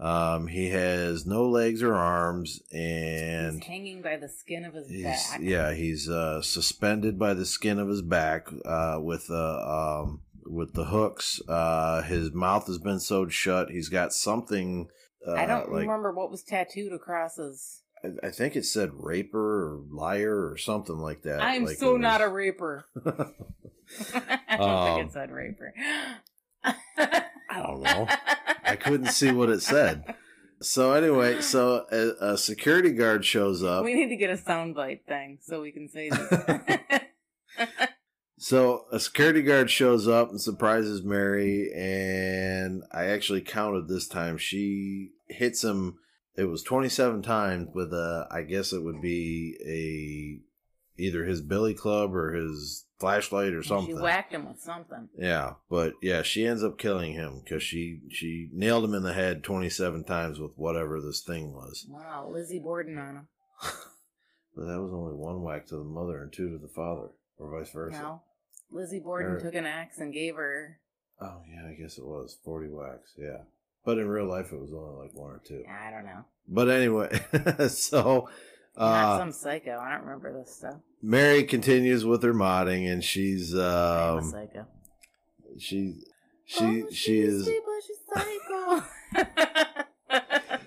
Um, 0.00 0.46
he 0.46 0.70
has 0.70 1.26
no 1.26 1.48
legs 1.48 1.82
or 1.82 1.94
arms, 1.94 2.62
and 2.72 3.56
He's 3.56 3.66
hanging 3.66 4.00
by 4.00 4.16
the 4.16 4.28
skin 4.28 4.64
of 4.64 4.72
his 4.72 4.90
back. 5.02 5.40
yeah, 5.40 5.74
he's 5.74 6.08
uh, 6.08 6.40
suspended 6.40 7.18
by 7.18 7.34
the 7.34 7.44
skin 7.44 7.80
of 7.80 7.88
his 7.88 8.00
back 8.00 8.48
uh, 8.64 8.98
with 9.00 9.28
uh, 9.28 10.02
um, 10.04 10.22
with 10.46 10.74
the 10.74 10.84
hooks. 10.84 11.40
Uh, 11.48 12.02
his 12.02 12.32
mouth 12.32 12.68
has 12.68 12.78
been 12.78 13.00
sewed 13.00 13.32
shut. 13.32 13.70
He's 13.70 13.88
got 13.88 14.12
something. 14.12 14.88
Uh, 15.26 15.32
I 15.32 15.46
don't 15.46 15.72
like, 15.72 15.82
remember 15.82 16.12
what 16.12 16.30
was 16.30 16.44
tattooed 16.44 16.92
across 16.92 17.36
his. 17.36 17.82
I- 18.04 18.26
I 18.28 18.30
think 18.30 18.56
it 18.56 18.64
said 18.64 18.90
raper 18.94 19.38
or 19.72 19.80
liar 19.90 20.50
or 20.50 20.56
something 20.56 20.96
like 20.98 21.22
that. 21.22 21.40
I'm 21.42 21.64
Like 21.64 21.76
so 21.78 21.96
it 21.96 22.00
not 22.00 22.20
a 22.20 22.24
was- 22.24 22.32
raper. 22.32 22.84
I 24.14 24.56
don't 24.56 24.60
Um, 24.70 24.96
think 24.96 25.08
it 25.08 25.12
said 25.12 25.30
raper. 25.30 25.72
I 26.64 27.62
don't 27.62 27.82
know. 27.82 28.06
I 28.64 28.76
couldn't 28.76 29.08
see 29.12 29.32
what 29.32 29.50
it 29.50 29.62
said. 29.62 30.14
So 30.60 30.92
anyway, 30.92 31.40
so 31.40 31.86
a, 31.92 32.32
a 32.32 32.36
security 32.36 32.90
guard 32.90 33.24
shows 33.24 33.62
up. 33.62 33.84
we 33.84 33.94
need 33.94 34.08
to 34.08 34.16
get 34.16 34.28
a 34.30 34.36
soundbite 34.36 35.04
thing 35.06 35.38
so 35.40 35.60
we 35.62 35.70
can 35.70 35.88
say 35.88 36.10
this. 36.10 37.00
So 38.38 38.86
a 38.90 38.98
security 38.98 39.42
guard 39.42 39.70
shows 39.70 40.08
up 40.08 40.30
and 40.30 40.40
surprises 40.40 41.04
Mary, 41.04 41.70
and 41.72 42.82
I 42.92 43.04
actually 43.04 43.40
counted 43.42 43.86
this 43.86 44.08
time. 44.08 44.36
She 44.36 45.10
hits 45.28 45.62
him. 45.62 45.98
It 46.38 46.44
was 46.48 46.62
twenty-seven 46.62 47.22
times 47.22 47.68
with 47.74 47.92
a. 47.92 48.26
I 48.30 48.42
guess 48.42 48.72
it 48.72 48.82
would 48.82 49.02
be 49.02 49.56
a 49.66 51.02
either 51.02 51.24
his 51.24 51.40
billy 51.42 51.74
club 51.74 52.14
or 52.14 52.32
his 52.32 52.84
flashlight 52.98 53.52
or 53.54 53.62
something. 53.62 53.96
she 53.96 54.00
whacked 54.02 54.32
him 54.32 54.48
with 54.48 54.60
something. 54.60 55.08
Yeah, 55.16 55.54
but 55.68 55.94
yeah, 56.02 56.22
she 56.22 56.46
ends 56.46 56.62
up 56.64 56.78
killing 56.78 57.12
him 57.12 57.40
because 57.44 57.62
she 57.62 58.00
she 58.10 58.48
nailed 58.52 58.84
him 58.84 58.94
in 58.94 59.02
the 59.02 59.12
head 59.14 59.42
twenty-seven 59.42 60.04
times 60.04 60.38
with 60.38 60.52
whatever 60.56 61.00
this 61.00 61.20
thing 61.20 61.52
was. 61.54 61.86
Wow, 61.88 62.30
Lizzie 62.32 62.60
Borden 62.60 62.98
on 62.98 63.14
him. 63.16 63.28
But 64.56 64.64
that 64.66 64.80
was 64.80 64.92
only 64.92 65.14
one 65.14 65.42
whack 65.42 65.66
to 65.68 65.76
the 65.76 65.84
mother 65.84 66.20
and 66.20 66.32
two 66.32 66.50
to 66.50 66.58
the 66.58 66.66
father, 66.74 67.10
or 67.38 67.56
vice 67.56 67.70
versa. 67.70 68.00
No. 68.02 68.22
Lizzie 68.72 68.98
Borden 68.98 69.32
Or- 69.32 69.40
took 69.40 69.54
an 69.54 69.66
axe 69.66 69.98
and 69.98 70.12
gave 70.12 70.34
her. 70.34 70.80
Oh 71.20 71.42
yeah, 71.48 71.68
I 71.70 71.74
guess 71.80 71.96
it 71.96 72.04
was 72.04 72.36
forty 72.44 72.66
whacks. 72.68 73.14
Yeah, 73.16 73.42
but 73.84 73.98
in 73.98 74.08
real 74.08 74.26
life 74.26 74.52
it 74.52 74.60
was 74.60 74.72
only 74.72 75.02
like 75.02 75.14
one 75.14 75.30
or 75.30 75.40
two. 75.44 75.64
I 75.68 75.90
don't 75.90 76.04
know. 76.04 76.24
But 76.48 76.68
anyway, 76.70 77.10
so 77.68 78.28
Not 78.76 78.86
uh, 78.86 79.18
some 79.18 79.32
psycho. 79.32 79.78
I 79.78 79.92
don't 79.92 80.02
remember 80.04 80.32
this 80.38 80.54
stuff. 80.56 80.76
Mary 81.02 81.44
continues 81.44 82.04
with 82.04 82.22
her 82.22 82.32
modding, 82.34 82.90
and 82.90 83.02
she's 83.04 83.54
I'm 83.54 83.60
a 83.60 84.16
um 84.18 84.30
psycho. 84.30 84.66
she 85.58 86.00
she 86.44 86.64
Oh, 86.64 86.86
she 86.90 86.94
she's 86.94 87.34
is 87.34 87.44
sweet, 87.44 87.62
she's 87.86 87.98
psycho. 88.14 88.84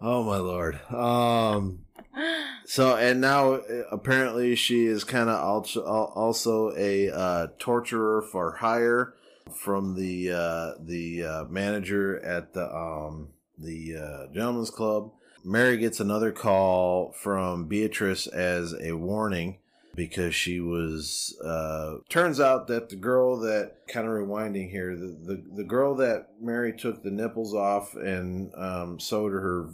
oh 0.00 0.22
my 0.22 0.36
lord 0.36 0.78
um 0.92 1.80
so 2.66 2.96
and 2.96 3.20
now 3.20 3.54
uh, 3.54 3.82
apparently 3.90 4.54
she 4.54 4.86
is 4.86 5.02
kind 5.04 5.28
of 5.28 5.40
also 5.42 5.82
also 5.84 6.72
a 6.76 7.10
uh, 7.10 7.46
torturer 7.58 8.22
for 8.22 8.52
hire 8.56 9.14
from 9.52 9.94
the 9.94 10.30
uh, 10.30 10.70
the 10.80 11.24
uh, 11.24 11.44
manager 11.44 12.20
at 12.24 12.52
the 12.54 12.74
um 12.74 13.28
the 13.58 13.96
uh, 13.96 14.32
gentleman's 14.32 14.70
club. 14.70 15.12
Mary 15.44 15.76
gets 15.76 16.00
another 16.00 16.32
call 16.32 17.12
from 17.12 17.66
Beatrice 17.66 18.26
as 18.26 18.74
a 18.80 18.92
warning 18.92 19.58
because 19.94 20.34
she 20.34 20.58
was 20.58 21.38
uh 21.44 21.96
turns 22.08 22.40
out 22.40 22.66
that 22.66 22.88
the 22.88 22.96
girl 22.96 23.38
that 23.38 23.74
kind 23.86 24.08
of 24.08 24.12
rewinding 24.12 24.70
here 24.70 24.96
the, 24.96 25.16
the 25.24 25.44
the 25.56 25.64
girl 25.64 25.94
that 25.94 26.30
Mary 26.40 26.72
took 26.76 27.02
the 27.02 27.10
nipples 27.10 27.54
off 27.54 27.94
and 27.94 28.52
um 28.56 28.98
sewed 28.98 29.32
her 29.32 29.68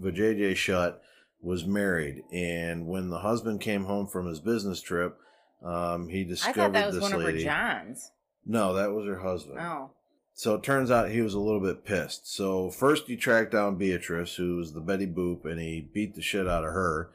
vajayjay 0.00 0.56
shut 0.56 1.02
was 1.42 1.66
married 1.66 2.22
and 2.32 2.86
when 2.86 3.10
the 3.10 3.18
husband 3.18 3.60
came 3.60 3.84
home 3.84 4.06
from 4.06 4.26
his 4.26 4.40
business 4.40 4.80
trip 4.80 5.18
um 5.62 6.08
he 6.08 6.22
I 6.22 6.24
discovered 6.24 6.54
thought 6.54 6.72
that 6.72 6.86
was 6.86 6.94
this 6.94 7.02
one 7.02 7.12
of 7.12 7.20
her 7.20 7.26
lady 7.26 7.44
Johns. 7.44 8.10
No 8.46 8.72
that 8.74 8.92
was 8.92 9.06
her 9.06 9.20
husband 9.20 9.58
Oh. 9.60 9.90
so 10.34 10.54
it 10.54 10.62
turns 10.62 10.90
out 10.90 11.10
he 11.10 11.20
was 11.20 11.34
a 11.34 11.40
little 11.40 11.60
bit 11.60 11.84
pissed. 11.84 12.32
So 12.34 12.70
first 12.70 13.06
he 13.06 13.16
tracked 13.16 13.52
down 13.52 13.76
Beatrice, 13.76 14.36
who 14.36 14.56
was 14.56 14.72
the 14.72 14.80
Betty 14.80 15.06
Boop, 15.06 15.44
and 15.44 15.60
he 15.60 15.88
beat 15.92 16.14
the 16.14 16.22
shit 16.22 16.46
out 16.46 16.64
of 16.64 16.72
her. 16.72 17.10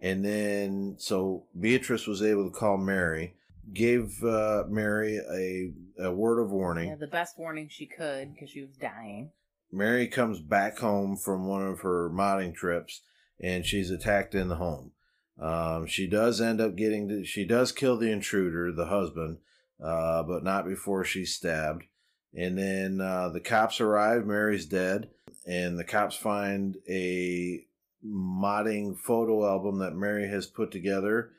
And 0.00 0.24
then, 0.24 0.96
so 0.98 1.44
Beatrice 1.58 2.06
was 2.06 2.20
able 2.22 2.50
to 2.50 2.54
call 2.58 2.76
Mary, 2.76 3.34
gave 3.72 4.22
uh, 4.24 4.64
Mary 4.68 5.18
a, 5.18 5.72
a 6.02 6.12
word 6.12 6.40
of 6.42 6.50
warning. 6.50 6.88
Yeah, 6.88 6.96
the 6.96 7.06
best 7.06 7.38
warning 7.38 7.68
she 7.70 7.86
could 7.86 8.34
because 8.34 8.50
she 8.50 8.60
was 8.62 8.76
dying. 8.76 9.30
Mary 9.72 10.06
comes 10.08 10.40
back 10.40 10.78
home 10.78 11.16
from 11.16 11.46
one 11.46 11.62
of 11.66 11.80
her 11.80 12.10
modding 12.10 12.54
trips, 12.54 13.00
and 13.40 13.64
she's 13.64 13.90
attacked 13.90 14.34
in 14.34 14.48
the 14.48 14.56
home. 14.56 14.90
Um, 15.40 15.86
she 15.86 16.06
does 16.06 16.40
end 16.40 16.60
up 16.60 16.76
getting, 16.76 17.08
the, 17.08 17.24
she 17.24 17.44
does 17.46 17.72
kill 17.72 17.96
the 17.96 18.10
intruder, 18.10 18.70
the 18.72 18.86
husband, 18.86 19.38
uh, 19.82 20.22
but 20.22 20.44
not 20.44 20.66
before 20.66 21.04
she's 21.04 21.34
stabbed. 21.34 21.84
And 22.34 22.58
then 22.58 23.00
uh, 23.00 23.28
the 23.28 23.40
cops 23.40 23.80
arrive. 23.80 24.26
Mary's 24.26 24.66
dead, 24.66 25.10
and 25.46 25.78
the 25.78 25.84
cops 25.84 26.16
find 26.16 26.76
a 26.88 27.64
modding 28.04 28.98
photo 28.98 29.46
album 29.46 29.78
that 29.78 29.94
Mary 29.94 30.28
has 30.28 30.46
put 30.46 30.70
together. 30.70 31.30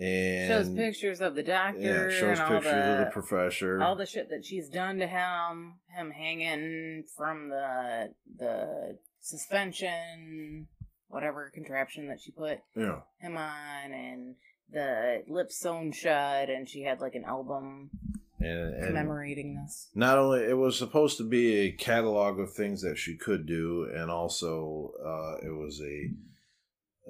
And 0.00 0.48
shows 0.48 0.68
pictures 0.68 1.20
of 1.20 1.34
the 1.34 1.42
doctor 1.42 1.80
yeah, 1.80 2.10
shows 2.10 2.38
pictures 2.38 2.64
the, 2.64 2.92
of 2.92 2.98
the 3.06 3.10
professor. 3.12 3.82
all 3.82 3.96
the 3.96 4.04
shit 4.04 4.28
that 4.28 4.44
she's 4.44 4.68
done 4.68 4.98
to 4.98 5.06
him, 5.06 5.74
him 5.88 6.10
hanging 6.10 7.04
from 7.16 7.48
the 7.48 8.12
the 8.38 8.98
suspension, 9.20 10.68
whatever 11.08 11.50
contraption 11.52 12.08
that 12.08 12.20
she 12.20 12.30
put 12.30 12.58
yeah, 12.76 13.00
him 13.20 13.38
on, 13.38 13.92
and 13.92 14.34
the 14.72 15.22
lips 15.28 15.56
sewn 15.56 15.92
shut, 15.92 16.50
and 16.50 16.68
she 16.68 16.82
had 16.82 17.00
like 17.00 17.14
an 17.14 17.24
album 17.24 17.90
and, 18.38 18.74
and 18.74 18.86
commemorating 18.86 19.54
this. 19.54 19.88
not 19.94 20.18
only 20.18 20.40
it 20.40 20.56
was 20.56 20.78
supposed 20.78 21.16
to 21.18 21.24
be 21.24 21.54
a 21.56 21.72
catalog 21.72 22.38
of 22.38 22.52
things 22.52 22.82
that 22.82 22.98
she 22.98 23.16
could 23.16 23.46
do, 23.46 23.88
and 23.94 24.10
also 24.10 24.92
uh, 25.04 25.46
it 25.46 25.52
was 25.52 25.80
a 25.80 26.10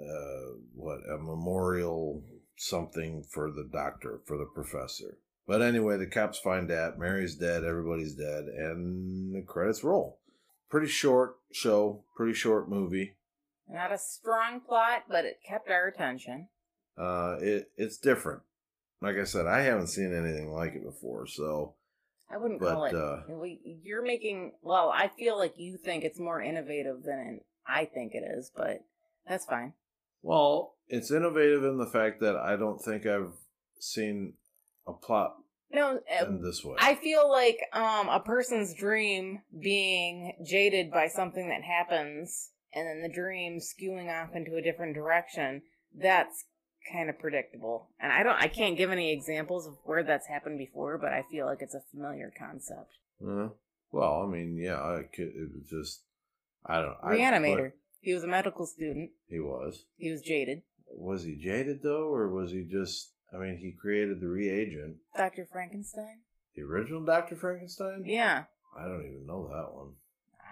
uh, 0.00 0.52
what 0.74 1.00
a 1.10 1.18
memorial 1.18 2.22
something 2.56 3.22
for 3.22 3.50
the 3.50 3.68
doctor 3.70 4.20
for 4.26 4.36
the 4.36 4.44
professor. 4.44 5.18
But 5.46 5.62
anyway, 5.62 5.96
the 5.96 6.06
cops 6.06 6.38
find 6.38 6.68
that 6.70 6.98
Mary's 6.98 7.36
dead, 7.36 7.64
everybody's 7.64 8.14
dead, 8.14 8.44
and 8.44 9.34
the 9.34 9.42
credits 9.42 9.84
roll. 9.84 10.18
Pretty 10.68 10.88
short 10.88 11.36
show, 11.52 12.02
pretty 12.16 12.34
short 12.34 12.68
movie. 12.68 13.14
Not 13.68 13.92
a 13.92 13.98
strong 13.98 14.60
plot, 14.60 15.04
but 15.08 15.24
it 15.24 15.40
kept 15.46 15.70
our 15.70 15.86
attention. 15.86 16.48
Uh, 16.98 17.36
it 17.40 17.70
it's 17.76 17.98
different. 17.98 18.42
Like 19.02 19.16
I 19.16 19.24
said, 19.24 19.46
I 19.46 19.60
haven't 19.60 19.88
seen 19.88 20.14
anything 20.14 20.50
like 20.52 20.74
it 20.74 20.82
before, 20.84 21.26
so 21.26 21.74
I 22.30 22.38
wouldn't 22.38 22.60
But, 22.60 22.72
call 22.72 22.84
it. 22.86 22.94
uh, 22.94 23.22
you're 23.82 24.02
making. 24.02 24.52
Well, 24.62 24.90
I 24.94 25.08
feel 25.18 25.36
like 25.38 25.58
you 25.58 25.76
think 25.76 26.02
it's 26.04 26.18
more 26.18 26.40
innovative 26.40 27.02
than 27.02 27.40
I 27.66 27.84
think 27.84 28.12
it 28.14 28.24
is, 28.36 28.50
but 28.56 28.78
that's 29.28 29.44
fine. 29.44 29.74
Well, 30.22 30.74
it's 30.88 31.10
innovative 31.10 31.62
in 31.64 31.76
the 31.78 31.86
fact 31.86 32.20
that 32.20 32.36
I 32.36 32.56
don't 32.56 32.80
think 32.82 33.06
I've 33.06 33.34
seen 33.78 34.34
a 34.86 34.92
plot 34.92 35.36
No, 35.70 36.00
in 36.22 36.42
this 36.42 36.64
way. 36.64 36.76
I 36.78 36.94
feel 36.94 37.30
like 37.30 37.58
um 37.72 38.08
a 38.08 38.20
person's 38.20 38.74
dream 38.74 39.42
being 39.60 40.32
jaded 40.44 40.90
by 40.90 41.08
something 41.08 41.48
that 41.50 41.62
happens, 41.62 42.50
and 42.72 42.86
then 42.88 43.02
the 43.02 43.14
dream 43.14 43.58
skewing 43.60 44.08
off 44.10 44.34
into 44.34 44.56
a 44.56 44.62
different 44.62 44.94
direction. 44.94 45.62
That's 45.94 46.46
kind 46.92 47.10
of 47.10 47.18
predictable, 47.18 47.90
and 48.00 48.12
I 48.12 48.22
don't. 48.22 48.36
I 48.36 48.48
can't 48.48 48.76
give 48.76 48.90
any 48.90 49.12
examples 49.12 49.66
of 49.66 49.74
where 49.84 50.02
that's 50.02 50.26
happened 50.26 50.58
before, 50.58 50.98
but 50.98 51.12
I 51.12 51.22
feel 51.30 51.46
like 51.46 51.58
it's 51.60 51.74
a 51.74 51.82
familiar 51.90 52.32
concept. 52.38 52.90
Uh, 53.22 53.48
well, 53.92 54.22
I 54.22 54.26
mean, 54.30 54.56
yeah, 54.56 54.80
I 54.80 55.02
could, 55.14 55.28
it 55.28 55.50
was 55.54 55.68
just 55.68 56.02
I 56.64 56.80
don't. 56.80 56.96
I, 57.02 57.14
Reanimator. 57.14 57.70
but 57.70 57.78
He 58.00 58.14
was 58.14 58.24
a 58.24 58.28
medical 58.28 58.66
student. 58.66 59.10
He 59.28 59.38
was. 59.40 59.84
He 59.96 60.10
was 60.10 60.22
jaded. 60.22 60.62
Was 60.88 61.24
he 61.24 61.36
jaded 61.36 61.82
though, 61.82 62.08
or 62.12 62.28
was 62.28 62.50
he 62.50 62.64
just? 62.64 63.12
I 63.32 63.38
mean, 63.38 63.58
he 63.58 63.72
created 63.72 64.20
the 64.20 64.28
reagent. 64.28 64.96
Dr. 65.16 65.46
Frankenstein? 65.50 66.20
The 66.54 66.62
original 66.62 67.04
Doctor 67.04 67.36
Frankenstein. 67.36 68.04
Yeah. 68.06 68.44
I 68.78 68.84
don't 68.84 69.06
even 69.06 69.26
know 69.26 69.48
that 69.48 69.74
one. 69.74 69.92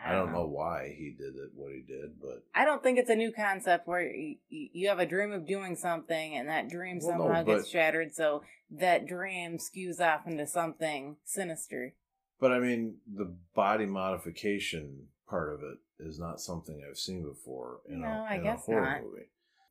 I 0.07 0.13
don't 0.13 0.33
know 0.33 0.47
why 0.47 0.95
he 0.97 1.15
did 1.17 1.35
it, 1.37 1.51
what 1.55 1.73
he 1.73 1.81
did, 1.81 2.21
but 2.21 2.45
I 2.55 2.65
don't 2.65 2.83
think 2.83 2.99
it's 2.99 3.11
a 3.11 3.15
new 3.17 3.33
concept 3.33 3.87
where 3.89 4.03
you, 4.03 4.37
you 4.49 4.89
have 4.89 4.99
a 4.99 5.07
dream 5.07 5.33
of 5.33 5.47
doing 5.47 5.77
something 5.77 6.37
and 6.37 6.49
that 6.49 6.69
dream 6.69 6.99
Well, 7.03 7.19
no, 7.19 7.25
somehow 7.25 7.43
gets 7.43 7.63
but- 7.65 7.69
shattered, 7.71 8.15
so 8.15 8.43
that 8.71 9.07
dream 9.07 9.59
skews 9.59 10.01
off 10.01 10.27
into 10.27 10.47
something 10.47 11.17
sinister. 11.25 11.95
but 12.41 12.53
I 12.53 12.59
mean 12.59 12.97
the 13.13 13.35
body 13.55 13.87
modification 13.87 15.09
part 15.29 15.53
of 15.55 15.61
it 15.63 15.79
is 15.99 16.19
not 16.19 16.41
something 16.41 16.83
I've 16.89 16.99
seen 16.99 17.23
before 17.23 17.81
in, 17.89 18.01
No, 18.01 18.09
a, 18.09 18.27
I 18.31 18.35
in 18.37 18.43
guess 18.43 18.63
a 18.69 18.73
horror 18.73 18.85
not. 18.91 19.03
movie. 19.03 19.27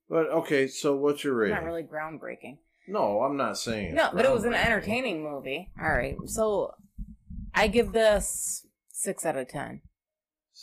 But 0.10 0.28
okay, 0.30 0.68
so 0.68 0.96
what's 0.96 1.24
your 1.24 1.34
rating? 1.36 1.56
Not 1.56 1.64
really 1.66 1.84
groundbreaking. 1.84 2.58
No, 2.88 3.22
I'm 3.22 3.38
not 3.38 3.58
saying 3.58 3.88
it's 3.88 3.96
No, 3.96 4.10
but 4.14 4.26
it 4.26 4.32
was 4.32 4.44
an 4.46 4.52
groundbreaking. 4.54 4.66
entertaining 4.66 5.24
movie. 5.24 5.70
All 5.82 5.90
right, 5.92 6.16
so 6.26 6.74
I 7.54 7.68
give 7.68 7.92
this 7.94 8.66
six 8.90 9.26
out 9.26 9.38
of 9.38 9.48
ten. 9.48 9.82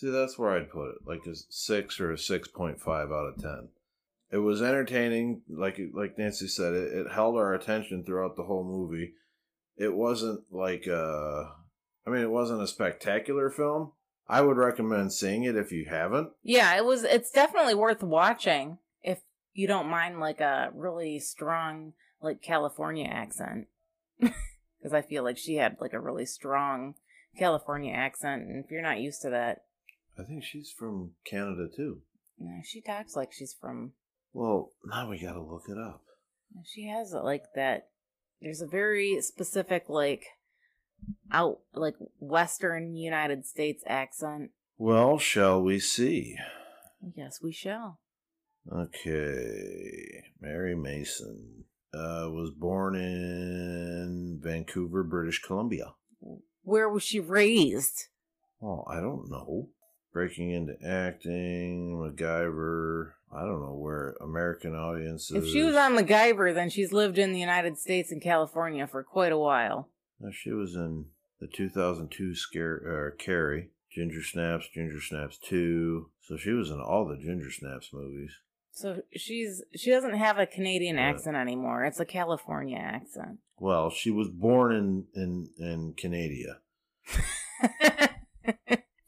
See, 0.00 0.08
that's 0.08 0.38
where 0.38 0.56
I'd 0.56 0.70
put 0.70 0.88
it, 0.88 1.06
like 1.06 1.26
a 1.26 1.34
six 1.50 2.00
or 2.00 2.10
a 2.10 2.16
six 2.16 2.48
point 2.48 2.80
five 2.80 3.10
out 3.12 3.34
of 3.34 3.42
ten. 3.42 3.68
It 4.32 4.38
was 4.38 4.62
entertaining, 4.62 5.42
like 5.46 5.78
like 5.92 6.16
Nancy 6.16 6.48
said. 6.48 6.72
It, 6.72 6.92
it 6.94 7.12
held 7.12 7.36
our 7.36 7.52
attention 7.52 8.02
throughout 8.02 8.34
the 8.34 8.44
whole 8.44 8.64
movie. 8.64 9.12
It 9.76 9.94
wasn't 9.94 10.44
like 10.50 10.88
uh 10.88 11.50
I 12.06 12.10
mean, 12.10 12.22
it 12.22 12.30
wasn't 12.30 12.62
a 12.62 12.66
spectacular 12.66 13.50
film. 13.50 13.92
I 14.26 14.40
would 14.40 14.56
recommend 14.56 15.12
seeing 15.12 15.44
it 15.44 15.54
if 15.54 15.70
you 15.70 15.84
haven't. 15.90 16.30
Yeah, 16.42 16.74
it 16.78 16.86
was. 16.86 17.04
It's 17.04 17.30
definitely 17.30 17.74
worth 17.74 18.02
watching 18.02 18.78
if 19.02 19.20
you 19.52 19.66
don't 19.66 19.90
mind 19.90 20.18
like 20.18 20.40
a 20.40 20.70
really 20.74 21.18
strong 21.18 21.92
like 22.22 22.40
California 22.40 23.06
accent, 23.06 23.66
because 24.18 24.94
I 24.94 25.02
feel 25.02 25.24
like 25.24 25.36
she 25.36 25.56
had 25.56 25.76
like 25.78 25.92
a 25.92 26.00
really 26.00 26.24
strong 26.24 26.94
California 27.38 27.92
accent, 27.92 28.44
and 28.44 28.64
if 28.64 28.70
you're 28.70 28.80
not 28.80 29.00
used 29.00 29.20
to 29.22 29.30
that, 29.30 29.64
I 30.18 30.25
think 30.25 30.44
she's 30.44 30.70
from 30.70 31.12
Canada 31.25 31.66
too. 31.75 32.03
know, 32.38 32.61
she 32.64 32.81
talks 32.81 33.16
like 33.16 33.33
she's 33.33 33.55
from. 33.59 33.92
Well, 34.33 34.73
now 34.85 35.11
we 35.11 35.18
got 35.20 35.33
to 35.33 35.40
look 35.42 35.64
it 35.68 35.79
up. 35.79 36.03
She 36.64 36.87
has 36.88 37.12
like 37.12 37.44
that. 37.55 37.88
There's 38.40 38.61
a 38.61 38.66
very 38.66 39.20
specific 39.20 39.85
like 39.88 40.25
out 41.33 41.61
like 41.75 41.94
Western 42.18 42.96
United 42.96 43.46
States 43.46 43.83
accent. 43.87 44.51
Well, 44.79 45.18
shall 45.18 45.62
we 45.62 45.79
see? 45.79 46.37
Yes, 47.14 47.40
we 47.42 47.53
shall. 47.53 47.99
Okay, 48.70 50.23
Mary 50.40 50.75
Mason 50.77 51.64
uh, 51.94 52.29
was 52.31 52.51
born 52.57 52.94
in 52.94 54.38
Vancouver, 54.42 55.03
British 55.03 55.40
Columbia. 55.40 55.94
Where 56.62 56.88
was 56.88 57.03
she 57.03 57.20
raised? 57.20 58.07
Well, 58.61 58.87
I 58.88 59.01
don't 59.01 59.31
know. 59.31 59.70
Breaking 60.12 60.51
into 60.51 60.75
acting, 60.85 61.92
MacGyver. 61.96 63.12
I 63.33 63.40
don't 63.42 63.61
know 63.61 63.75
where 63.79 64.16
American 64.20 64.75
audiences. 64.75 65.37
If 65.44 65.49
she 65.53 65.62
was 65.62 65.77
on 65.77 65.94
MacGyver, 65.96 66.53
then 66.53 66.68
she's 66.68 66.92
lived 66.92 67.16
in 67.16 67.33
the 67.33 67.38
United 67.38 67.79
States 67.79 68.11
and 68.11 68.20
California 68.20 68.87
for 68.88 69.05
quite 69.05 69.31
a 69.33 69.38
while. 69.38 69.88
No, 70.18 70.31
she 70.33 70.51
was 70.51 70.75
in 70.75 71.07
the 71.40 71.46
2002 71.46 72.35
scare 72.35 73.12
uh, 73.14 73.23
Carrie, 73.23 73.70
Ginger 73.92 74.23
Snaps, 74.23 74.68
Ginger 74.75 75.01
Snaps 75.01 75.38
2. 75.38 76.11
So 76.20 76.37
she 76.37 76.51
was 76.51 76.70
in 76.70 76.81
all 76.81 77.07
the 77.07 77.16
Ginger 77.16 77.51
Snaps 77.53 77.90
movies. 77.92 78.33
So 78.73 79.03
she's 79.14 79.62
she 79.77 79.90
doesn't 79.90 80.14
have 80.16 80.38
a 80.38 80.46
Canadian 80.46 80.96
Yeah. 80.96 81.03
accent 81.11 81.37
anymore. 81.37 81.85
It's 81.85 82.01
a 82.01 82.05
California 82.05 82.79
accent. 82.79 83.38
Well, 83.59 83.90
she 83.90 84.11
was 84.11 84.29
born 84.29 84.73
in 84.75 85.07
in 85.14 85.49
in 85.59 85.92
Canada, 85.96 86.61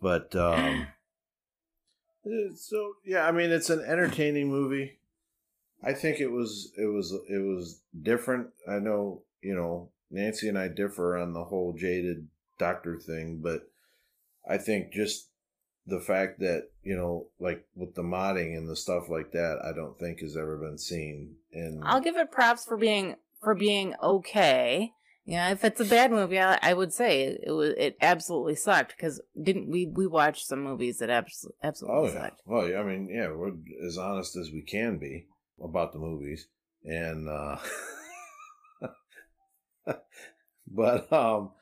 but 0.02 0.34
um, 0.36 0.88
uh, 2.26 2.54
so 2.54 2.94
yeah. 3.04 3.26
I 3.26 3.32
mean, 3.32 3.50
it's 3.50 3.70
an 3.70 3.80
entertaining 3.80 4.48
movie. 4.48 4.98
I 5.82 5.94
think 5.94 6.20
it 6.20 6.30
was 6.30 6.72
it 6.76 6.86
was 6.86 7.12
it 7.28 7.38
was 7.38 7.80
different. 8.02 8.48
I 8.68 8.78
know 8.78 9.22
you 9.40 9.54
know 9.54 9.88
Nancy 10.10 10.48
and 10.48 10.58
I 10.58 10.68
differ 10.68 11.16
on 11.16 11.32
the 11.32 11.44
whole 11.44 11.72
jaded 11.72 12.28
doctor 12.58 12.98
thing, 12.98 13.40
but 13.42 13.68
I 14.48 14.58
think 14.58 14.92
just 14.92 15.28
the 15.86 16.00
fact 16.00 16.40
that 16.40 16.68
you 16.84 16.96
know 16.96 17.26
like 17.40 17.64
with 17.74 17.94
the 17.94 18.02
modding 18.02 18.56
and 18.56 18.68
the 18.68 18.76
stuff 18.76 19.08
like 19.08 19.32
that, 19.32 19.58
I 19.64 19.72
don't 19.72 19.98
think 19.98 20.20
has 20.20 20.36
ever 20.36 20.56
been 20.56 20.78
seen 20.78 21.36
in. 21.52 21.80
I'll 21.84 22.00
give 22.00 22.16
it 22.16 22.30
props 22.30 22.64
for 22.64 22.76
being 22.76 23.16
for 23.42 23.54
being 23.54 23.94
okay. 24.02 24.92
Yeah, 25.24 25.50
if 25.50 25.64
it's 25.64 25.80
a 25.80 25.84
bad 25.84 26.10
movie, 26.10 26.40
I, 26.40 26.58
I 26.62 26.74
would 26.74 26.92
say 26.92 27.22
it, 27.22 27.50
was 27.50 27.74
it 27.78 27.96
absolutely 28.00 28.56
sucked 28.56 28.96
because 28.96 29.20
didn't 29.40 29.70
we 29.70 29.86
we 29.86 30.06
watched 30.06 30.46
some 30.46 30.62
movies 30.64 30.98
that 30.98 31.10
absolutely 31.10 31.56
Oh 31.88 32.06
yeah. 32.06 32.12
sucked. 32.12 32.42
Well, 32.44 32.68
yeah, 32.68 32.80
I 32.80 32.82
mean, 32.82 33.08
yeah, 33.08 33.28
we're 33.30 33.52
as 33.86 33.98
honest 33.98 34.36
as 34.36 34.50
we 34.50 34.62
can 34.62 34.98
be 34.98 35.26
about 35.62 35.92
the 35.92 36.00
movies, 36.00 36.48
and 36.84 37.28
uh 37.28 37.56
but 40.66 41.12
um, 41.12 41.52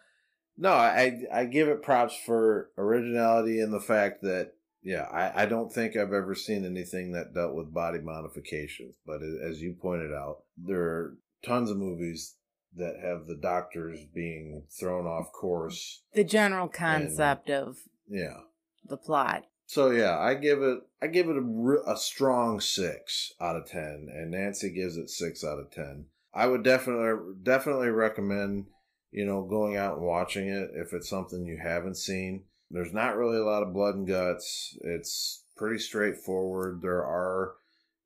no, 0.56 0.70
I 0.70 1.22
I 1.32 1.44
give 1.44 1.68
it 1.68 1.82
props 1.82 2.16
for 2.24 2.70
originality 2.78 3.60
and 3.60 3.72
the 3.72 3.80
fact 3.80 4.22
that 4.22 4.52
yeah, 4.82 5.02
I 5.02 5.42
I 5.42 5.46
don't 5.46 5.72
think 5.72 5.96
I've 5.96 6.12
ever 6.14 6.34
seen 6.34 6.64
anything 6.64 7.12
that 7.12 7.34
dealt 7.34 7.54
with 7.54 7.74
body 7.74 7.98
modifications, 7.98 8.96
but 9.06 9.20
as 9.22 9.60
you 9.60 9.74
pointed 9.80 10.12
out, 10.12 10.44
there 10.56 10.80
are 10.80 11.16
tons 11.44 11.70
of 11.70 11.76
movies 11.76 12.36
that 12.76 13.00
have 13.02 13.26
the 13.26 13.36
doctors 13.36 14.04
being 14.14 14.64
thrown 14.70 15.06
off 15.06 15.32
course. 15.32 16.02
The 16.14 16.24
general 16.24 16.68
concept 16.68 17.50
of 17.50 17.78
Yeah. 18.08 18.40
the 18.84 18.96
plot. 18.96 19.44
So 19.66 19.90
yeah, 19.90 20.18
I 20.18 20.34
give 20.34 20.62
it 20.62 20.80
I 21.00 21.06
give 21.06 21.28
it 21.28 21.36
a, 21.36 21.90
a 21.92 21.96
strong 21.96 22.60
six 22.60 23.32
out 23.40 23.56
of 23.56 23.66
ten, 23.66 24.08
and 24.12 24.32
Nancy 24.32 24.70
gives 24.70 24.96
it 24.96 25.10
six 25.10 25.44
out 25.44 25.58
of 25.60 25.70
ten. 25.70 26.06
I 26.34 26.46
would 26.46 26.62
definitely 26.64 27.34
definitely 27.42 27.88
recommend 27.90 28.66
you 29.12 29.24
know 29.26 29.42
going 29.42 29.76
out 29.76 29.96
and 29.98 30.06
watching 30.06 30.48
it 30.48 30.70
if 30.74 30.92
it's 30.92 31.08
something 31.08 31.44
you 31.44 31.58
haven't 31.62 31.96
seen. 31.96 32.44
There's 32.70 32.92
not 32.92 33.16
really 33.16 33.38
a 33.38 33.44
lot 33.44 33.62
of 33.62 33.72
blood 33.72 33.94
and 33.96 34.06
guts. 34.08 34.76
It's 34.82 35.44
pretty 35.56 35.78
straightforward. 35.78 36.82
There 36.82 37.04
are 37.04 37.54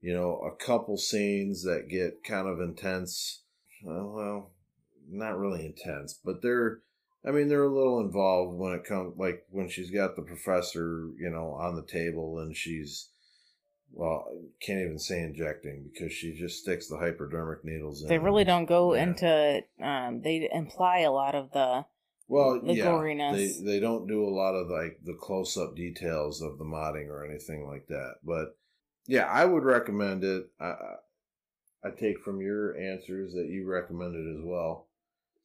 you 0.03 0.13
know 0.13 0.37
a 0.41 0.55
couple 0.55 0.97
scenes 0.99 1.63
that 1.65 1.89
get 1.89 2.23
kind 2.25 2.47
of 2.47 2.61
intense. 2.61 3.43
Well, 3.83 4.51
not 5.09 5.39
really 5.39 5.67
intense, 5.67 6.19
but 6.25 6.43
they're 6.43 6.81
I 7.27 7.31
mean, 7.31 7.49
they're 7.49 7.65
a 7.65 7.75
little 7.75 8.01
involved 8.01 8.59
when 8.59 8.73
it 8.75 8.85
comes, 8.85 9.15
like 9.17 9.47
when 9.51 9.69
she's 9.69 9.91
got 9.91 10.15
the 10.15 10.23
professor, 10.23 11.09
you 11.19 11.31
know, 11.31 11.53
on 11.53 11.75
the 11.75 11.83
table 11.83 12.39
and 12.41 12.55
she's, 12.55 13.09
well, 13.93 14.27
can't 14.61 14.81
even 14.81 14.99
say 14.99 15.23
injecting 15.23 15.89
because 15.91 16.13
she 16.13 16.35
just 16.35 16.61
sticks 16.61 16.89
the 16.89 16.99
hypodermic 16.99 17.65
needles 17.65 18.03
in. 18.03 18.09
They 18.09 18.19
really 18.19 18.45
don't 18.45 18.67
go 18.67 18.95
Yeah. 18.95 19.05
into. 19.05 19.63
Um, 19.81 20.21
they 20.21 20.51
imply 20.53 20.99
a 21.01 21.13
lot 21.13 21.35
of 21.35 21.51
the. 21.53 21.87
well, 22.29 22.61
the 22.61 22.75
yeah, 22.75 22.87
goriness. 22.87 23.59
They 23.63 23.73
they 23.73 23.81
don't 23.81 24.07
do 24.07 24.25
a 24.25 24.35
lot 24.35 24.55
of 24.55 24.69
like 24.69 25.01
the 25.05 25.15
close 25.15 25.57
up 25.57 25.75
details 25.75 26.43
of 26.43 26.59
the 26.59 26.65
modding 26.65 27.09
or 27.09 27.25
anything 27.25 27.67
like 27.67 27.87
that. 27.87 28.17
But 28.23 28.59
yeah, 29.07 29.27
I 29.27 29.47
would 29.47 29.65
recommend 29.65 30.25
it. 30.25 30.51
I 30.61 30.67
I 30.67 30.95
I 31.85 31.91
take 31.91 32.21
from 32.21 32.43
your 32.43 32.77
answers 32.77 33.33
that 33.33 33.47
you 33.49 33.67
recommend 33.67 34.15
it 34.15 34.39
as 34.39 34.45
well. 34.45 34.89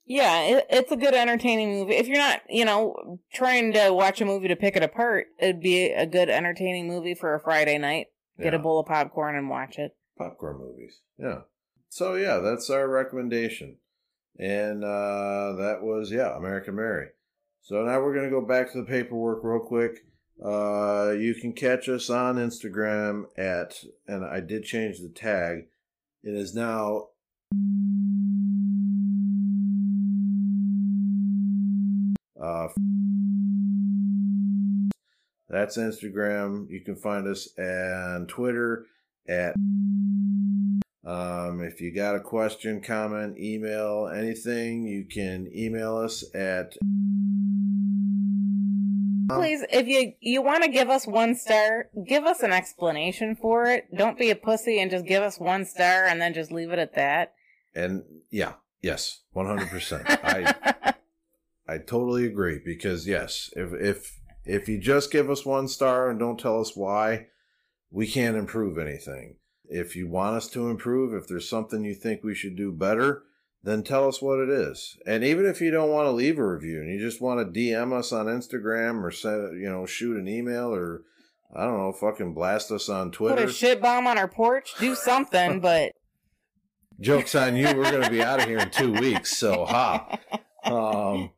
Yeah, 0.10 0.42
it, 0.42 0.66
it's 0.72 0.92
a 0.92 0.98
good 0.98 1.14
entertaining 1.14 1.70
movie. 1.72 1.94
If 1.94 2.08
you're 2.08 2.18
not, 2.18 2.42
you 2.50 2.66
know, 2.66 3.20
trying 3.32 3.74
to 3.74 3.92
watch 3.92 4.20
a 4.20 4.26
movie 4.26 4.48
to 4.48 4.56
pick 4.56 4.76
it 4.76 4.82
apart, 4.82 5.28
it'd 5.40 5.62
be 5.62 5.86
a 5.92 6.08
good 6.08 6.30
entertaining 6.30 6.88
movie 6.88 7.14
for 7.14 7.36
a 7.36 7.40
Friday 7.40 7.78
night. 7.78 8.08
Get 8.42 8.56
a 8.56 8.60
bowl 8.60 8.80
of 8.80 8.88
popcorn 8.88 9.36
and 9.36 9.50
watch 9.50 9.78
it. 9.78 9.96
popcorn 10.18 10.58
movies. 10.58 11.02
Yeah. 11.20 11.42
So 11.90 12.16
yeah, 12.16 12.38
that's 12.40 12.70
our 12.70 12.88
recommendation. 12.88 13.78
And 14.40 14.84
uh 14.84 15.54
that 15.58 15.80
was 15.82 16.10
yeah, 16.12 16.36
American 16.36 16.76
Mary. 16.76 17.10
So 17.62 17.84
now 17.84 18.00
we're 18.02 18.16
gonna 18.16 18.30
go 18.30 18.42
back 18.42 18.72
to 18.72 18.80
the 18.80 18.88
paperwork 18.88 19.44
real 19.44 19.60
quick. 19.60 20.06
Uh 20.44 21.12
you 21.20 21.36
can 21.36 21.52
catch 21.54 21.90
us 21.90 22.10
on 22.10 22.38
Instagram 22.38 23.26
at 23.38 23.84
and 24.08 24.24
I 24.26 24.40
did 24.40 24.64
change 24.64 25.00
the 25.02 25.10
tag. 25.10 25.66
It 26.24 26.34
is 26.34 26.56
now 26.56 27.10
uh 32.42 32.68
that's 35.50 35.78
Instagram. 35.78 36.70
You 36.70 36.82
can 36.82 36.96
find 36.96 37.28
us 37.28 37.50
on 37.58 38.28
Twitter 38.28 38.86
at 39.28 39.56
um, 41.06 41.62
if 41.62 41.82
you 41.82 41.94
got 41.94 42.16
a 42.16 42.20
question, 42.20 42.82
comment, 42.82 43.40
email, 43.40 44.08
anything, 44.14 44.84
you 44.84 45.06
can 45.06 45.50
email 45.56 45.98
us 45.98 46.24
at 46.36 46.76
Please, 49.32 49.64
if 49.72 49.88
you 49.88 50.14
you 50.22 50.42
want 50.42 50.64
to 50.64 50.70
give 50.70 50.90
us 50.90 51.06
one 51.06 51.36
star, 51.36 51.90
give 52.08 52.26
us 52.26 52.42
an 52.42 52.52
explanation 52.52 53.36
for 53.36 53.66
it. 53.66 53.86
Don't 53.96 54.18
be 54.18 54.32
a 54.32 54.36
pussy 54.36 54.82
and 54.82 54.90
just 54.90 55.06
give 55.06 55.22
us 55.22 55.40
one 55.40 55.66
star 55.66 56.06
and 56.06 56.20
then 56.20 56.34
just 56.34 56.52
leave 56.52 56.72
it 56.72 56.80
at 56.80 56.96
that. 56.96 57.34
and 57.76 58.04
yeah, 58.32 58.54
yes, 58.82 59.22
one 59.32 59.46
hundred 59.46 59.70
percent. 59.70 60.08
I 61.70 61.78
totally 61.78 62.26
agree 62.26 62.60
because 62.64 63.08
yes, 63.08 63.52
if 63.56 63.74
if 63.74 64.20
if 64.46 64.68
you 64.68 64.80
just 64.80 65.12
give 65.12 65.30
us 65.30 65.46
one 65.46 65.68
star 65.68 66.10
and 66.10 66.20
don't 66.20 66.40
tell 66.40 66.60
us 66.60 66.76
why, 66.76 67.28
we 67.92 68.08
can't 68.08 68.38
improve 68.38 68.78
anything. 68.78 69.36
If 69.66 69.96
you 69.96 70.08
want 70.08 70.38
us 70.38 70.48
to 70.50 70.70
improve, 70.70 71.14
if 71.14 71.28
there's 71.28 71.48
something 71.48 71.84
you 71.84 71.94
think 71.94 72.24
we 72.24 72.34
should 72.34 72.56
do 72.56 72.72
better, 72.72 73.24
then 73.64 73.84
tell 73.84 74.08
us 74.08 74.20
what 74.20 74.40
it 74.40 74.50
is. 74.50 74.98
And 75.06 75.24
even 75.24 75.46
if 75.46 75.62
you 75.62 75.70
don't 75.70 75.92
want 75.92 76.08
to 76.08 76.12
leave 76.12 76.40
a 76.40 76.48
review 76.48 76.80
and 76.80 76.90
you 76.90 77.00
just 77.00 77.22
want 77.22 77.40
to 77.54 77.60
DM 77.60 77.94
us 77.94 78.12
on 78.12 78.26
Instagram 78.26 79.04
or 79.04 79.12
send, 79.12 79.62
you 79.62 79.70
know, 79.70 79.86
shoot 79.86 80.18
an 80.18 80.28
email 80.28 80.74
or 80.74 81.04
I 81.56 81.66
don't 81.66 81.78
know, 81.78 81.92
fucking 81.92 82.34
blast 82.34 82.72
us 82.72 82.90
on 82.90 83.12
Twitter. 83.12 83.36
Put 83.36 83.50
a 83.50 83.54
shit 83.54 83.82
bomb 83.82 84.08
on 84.08 84.18
our 84.18 84.28
porch. 84.28 84.74
Do 84.80 84.96
something, 84.96 85.60
but 85.62 85.92
Joke's 87.00 87.36
on 87.36 87.56
you. 87.56 87.66
We're 87.66 87.92
going 87.92 88.04
to 88.04 88.10
be 88.10 88.24
out 88.24 88.40
of 88.40 88.46
here 88.46 88.60
in 88.60 88.72
two 88.72 88.94
weeks. 88.94 89.38
So, 89.38 89.66
ha. 89.66 90.18
Um, 90.66 91.32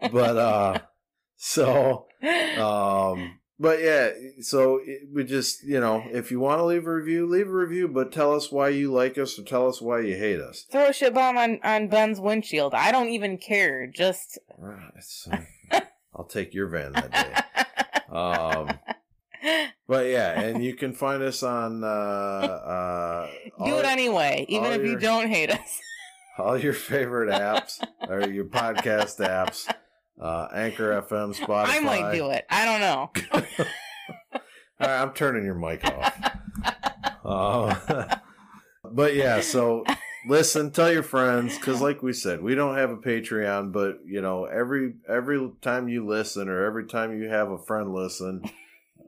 but, 0.00 0.36
uh, 0.36 0.78
so, 1.36 2.06
um, 2.58 3.40
but 3.60 3.82
yeah, 3.82 4.10
so 4.40 4.80
we 5.12 5.22
just, 5.22 5.62
you 5.64 5.80
know, 5.80 6.02
if 6.10 6.30
you 6.30 6.40
want 6.40 6.60
to 6.60 6.64
leave 6.64 6.86
a 6.86 6.94
review, 6.94 7.26
leave 7.26 7.46
a 7.46 7.52
review, 7.52 7.88
but 7.88 8.10
tell 8.10 8.34
us 8.34 8.50
why 8.50 8.70
you 8.70 8.90
like 8.90 9.18
us 9.18 9.38
or 9.38 9.42
tell 9.42 9.68
us 9.68 9.82
why 9.82 10.00
you 10.00 10.16
hate 10.16 10.40
us. 10.40 10.64
throw 10.72 10.88
a 10.88 10.92
shit 10.94 11.12
bomb 11.12 11.36
on 11.36 11.60
on 11.62 11.88
Ben's 11.88 12.18
windshield. 12.18 12.74
I 12.74 12.90
don't 12.90 13.10
even 13.10 13.36
care. 13.36 13.86
Just. 13.86 14.38
So, 15.00 15.32
I'll 16.14 16.24
take 16.24 16.54
your 16.54 16.68
van 16.68 16.92
that 16.92 17.12
day. 17.12 18.14
Um, 18.14 18.70
but 19.86 20.06
yeah, 20.06 20.40
and 20.40 20.64
you 20.64 20.74
can 20.74 20.94
find 20.94 21.22
us 21.22 21.42
on, 21.42 21.84
uh, 21.84 21.86
uh, 21.86 23.30
do 23.64 23.76
it 23.76 23.84
anyway, 23.84 24.46
even 24.48 24.72
if 24.72 24.82
you 24.82 24.98
don't 24.98 25.28
hate 25.28 25.50
us. 25.50 25.80
all 26.38 26.58
your 26.58 26.72
favorite 26.72 27.30
apps 27.30 27.78
or 28.08 28.26
your 28.26 28.46
podcast 28.46 29.18
apps, 29.18 29.70
uh, 30.20 30.48
Anchor 30.52 31.02
FM, 31.08 31.34
Spotify. 31.34 31.66
I 31.68 31.80
might 31.80 32.12
do 32.14 32.30
it. 32.30 32.44
I 32.50 32.64
don't 32.64 32.80
know. 32.80 33.10
All 34.82 34.88
right, 34.88 35.02
I'm 35.02 35.12
turning 35.12 35.44
your 35.44 35.54
mic 35.54 35.84
off. 35.84 36.14
Uh, 37.24 38.16
but 38.92 39.14
yeah, 39.14 39.40
so 39.40 39.84
listen, 40.26 40.70
tell 40.70 40.90
your 40.92 41.02
friends, 41.02 41.56
because 41.56 41.80
like 41.80 42.02
we 42.02 42.12
said, 42.12 42.42
we 42.42 42.54
don't 42.54 42.76
have 42.76 42.90
a 42.90 42.96
Patreon, 42.96 43.72
but 43.72 43.98
you 44.06 44.20
know, 44.22 44.44
every 44.46 44.94
every 45.08 45.50
time 45.60 45.88
you 45.88 46.06
listen 46.06 46.48
or 46.48 46.64
every 46.64 46.86
time 46.86 47.20
you 47.20 47.28
have 47.28 47.50
a 47.50 47.58
friend 47.58 47.92
listen, 47.92 48.42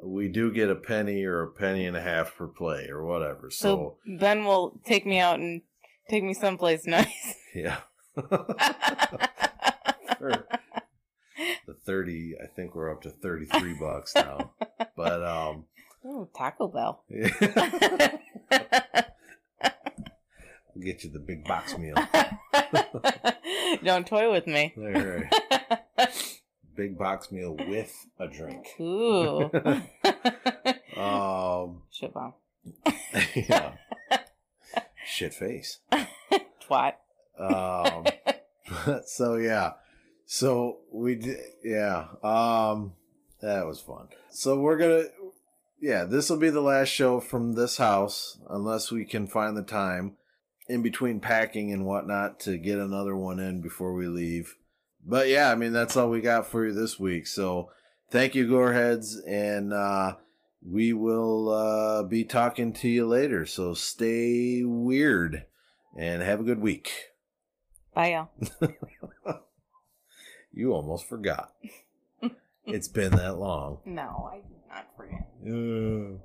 we 0.02 0.28
do 0.28 0.52
get 0.52 0.68
a 0.68 0.74
penny 0.74 1.24
or 1.24 1.42
a 1.42 1.50
penny 1.50 1.86
and 1.86 1.96
a 1.96 2.02
half 2.02 2.36
per 2.36 2.46
play 2.48 2.88
or 2.90 3.04
whatever. 3.04 3.50
So, 3.50 3.96
So 4.06 4.16
Ben 4.18 4.44
will 4.44 4.78
take 4.84 5.06
me 5.06 5.18
out 5.18 5.38
and 5.40 5.62
take 6.10 6.22
me 6.24 6.34
someplace 6.34 6.86
nice. 6.86 7.34
yeah. 7.54 7.78
The 8.14 8.22
30 11.84 12.34
i 12.42 12.46
think 12.46 12.74
we're 12.74 12.90
up 12.90 13.02
to 13.02 13.10
33 13.10 13.74
bucks 13.74 14.14
now 14.14 14.52
but 14.96 15.24
um 15.24 15.64
Ooh, 16.04 16.28
Taco 16.36 16.66
Bell. 16.68 17.04
yeah. 17.08 17.30
i'll 19.70 20.82
get 20.82 21.04
you 21.04 21.10
the 21.10 21.18
big 21.18 21.44
box 21.44 21.76
meal 21.78 21.94
don't 23.84 24.06
toy 24.06 24.30
with 24.30 24.46
me. 24.46 24.72
All 24.76 24.84
right. 24.92 26.38
big 26.76 26.98
box 26.98 27.30
meal 27.32 27.54
with 27.68 27.94
a 28.18 28.26
drink 28.28 28.66
Ooh. 28.80 29.50
um 30.96 31.82
shit 31.90 32.12
bomb. 32.12 32.34
yeah 33.34 33.72
shit 35.06 35.34
face 35.34 35.78
Twat. 36.68 36.94
um 37.38 38.06
so 39.06 39.36
yeah 39.36 39.72
so 40.34 40.78
we 40.90 41.14
did 41.14 41.36
yeah 41.62 42.06
um 42.22 42.94
that 43.42 43.66
was 43.66 43.80
fun. 43.80 44.08
So 44.30 44.58
we're 44.58 44.78
gonna 44.78 45.04
yeah 45.78 46.04
this 46.04 46.30
will 46.30 46.38
be 46.38 46.48
the 46.48 46.62
last 46.62 46.88
show 46.88 47.20
from 47.20 47.52
this 47.52 47.76
house 47.76 48.38
unless 48.48 48.90
we 48.90 49.04
can 49.04 49.26
find 49.26 49.58
the 49.58 49.62
time 49.62 50.16
in 50.68 50.80
between 50.80 51.20
packing 51.20 51.70
and 51.70 51.84
whatnot 51.84 52.40
to 52.40 52.56
get 52.56 52.78
another 52.78 53.14
one 53.14 53.40
in 53.40 53.60
before 53.60 53.92
we 53.92 54.06
leave. 54.06 54.56
But 55.04 55.28
yeah 55.28 55.52
i 55.52 55.54
mean 55.54 55.74
that's 55.74 55.98
all 55.98 56.08
we 56.08 56.22
got 56.22 56.46
for 56.46 56.66
you 56.66 56.72
this 56.72 56.98
week. 56.98 57.26
So 57.26 57.68
thank 58.10 58.34
you 58.34 58.48
goreheads 58.48 59.16
and 59.28 59.74
uh 59.74 60.14
we 60.66 60.94
will 60.94 61.50
uh 61.50 62.04
be 62.04 62.24
talking 62.24 62.72
to 62.72 62.88
you 62.88 63.06
later. 63.06 63.44
So 63.44 63.74
stay 63.74 64.62
weird 64.64 65.44
and 65.94 66.22
have 66.22 66.40
a 66.40 66.44
good 66.44 66.60
week. 66.60 66.90
Bye, 67.94 68.12
y'all. 68.12 69.42
You 70.52 70.72
almost 70.72 71.08
forgot. 71.08 71.54
it's 72.66 72.88
been 72.88 73.12
that 73.12 73.38
long. 73.38 73.78
No, 73.84 74.30
I 74.32 74.36
did 74.36 74.60
not 74.68 74.86
forget. 74.96 75.28
Uh, 75.44 76.18